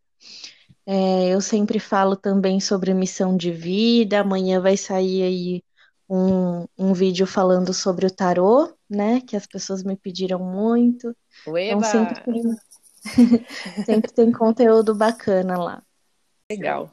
É, 0.86 1.28
eu 1.28 1.40
sempre 1.40 1.78
falo 1.78 2.16
também 2.16 2.60
sobre 2.60 2.92
missão 2.92 3.36
de 3.36 3.50
vida. 3.50 4.20
Amanhã 4.20 4.60
vai 4.60 4.76
sair 4.76 5.22
aí 5.22 5.62
um, 6.08 6.66
um 6.78 6.92
vídeo 6.92 7.26
falando 7.26 7.72
sobre 7.72 8.06
o 8.06 8.10
tarô, 8.10 8.72
né, 8.88 9.20
que 9.26 9.36
as 9.36 9.46
pessoas 9.46 9.82
me 9.82 9.96
pediram 9.96 10.38
muito. 10.38 11.16
Ueba! 11.46 11.78
Então 11.78 11.82
sempre 11.82 12.22
tem, 12.22 12.42
sempre 13.84 14.12
tem 14.12 14.32
conteúdo 14.32 14.94
bacana 14.94 15.56
lá. 15.56 15.82
Legal. 16.50 16.92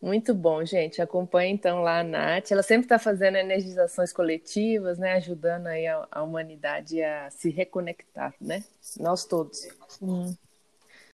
Muito 0.00 0.32
bom, 0.32 0.64
gente. 0.64 1.02
Acompanhe 1.02 1.52
então 1.52 1.82
lá 1.82 2.00
a 2.00 2.04
Nath. 2.04 2.52
Ela 2.52 2.62
sempre 2.62 2.84
está 2.84 3.00
fazendo 3.00 3.36
energizações 3.36 4.12
coletivas, 4.12 4.96
né? 4.96 5.14
Ajudando 5.14 5.66
aí 5.66 5.88
a, 5.88 6.06
a, 6.08 6.22
humanidade 6.22 7.02
a 7.02 7.28
se 7.30 7.50
reconectar, 7.50 8.32
né? 8.40 8.62
Nós 9.00 9.24
todos. 9.24 9.66
Sim. 9.88 10.36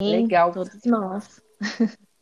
Legal. 0.02 0.52
Todos 0.52 0.84
nós. 0.84 1.40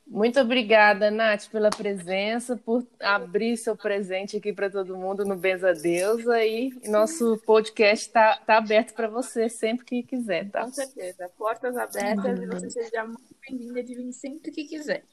Muito 0.09 0.39
obrigada, 0.39 1.11
Nath, 1.11 1.49
pela 1.51 1.69
presença, 1.69 2.57
por 2.57 2.85
abrir 2.99 3.55
seu 3.57 3.77
presente 3.77 4.37
aqui 4.37 4.51
para 4.51 4.67
todo 4.67 4.97
mundo 4.97 5.23
no 5.23 5.35
Benza 5.35 5.71
Deusa. 5.71 6.43
E 6.43 6.73
nosso 6.87 7.37
podcast 7.45 8.07
está 8.07 8.37
tá 8.37 8.57
aberto 8.57 8.95
para 8.95 9.07
você 9.07 9.47
sempre 9.47 9.85
que 9.85 10.01
quiser, 10.01 10.49
tá? 10.49 10.63
Com 10.63 10.73
certeza. 10.73 11.29
Portas 11.37 11.77
abertas 11.77 12.39
e 12.39 12.45
você 12.47 12.69
seja 12.71 13.05
muito 13.05 13.35
bem-vinda 13.47 13.83
de 13.83 13.95
vir 13.95 14.11
sempre 14.11 14.51
que 14.51 14.63
quiser. 14.63 15.03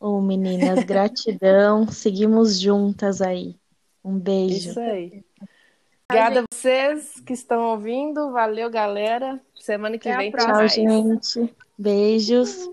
Ô, 0.00 0.16
oh, 0.16 0.20
meninas, 0.20 0.82
gratidão. 0.82 1.86
Seguimos 1.86 2.58
juntas 2.58 3.22
aí. 3.22 3.54
Um 4.02 4.18
beijo. 4.18 4.70
Isso 4.70 4.80
aí. 4.80 5.24
Obrigada 6.10 6.40
a 6.40 6.44
vocês 6.52 7.20
que 7.20 7.34
estão 7.34 7.62
ouvindo. 7.70 8.32
Valeu, 8.32 8.68
galera. 8.68 9.40
Semana 9.54 9.96
que 9.96 10.08
Até 10.08 10.18
vem. 10.18 10.32
Tchau, 10.32 10.66
gente. 10.66 11.54
Beijos. 11.78 12.68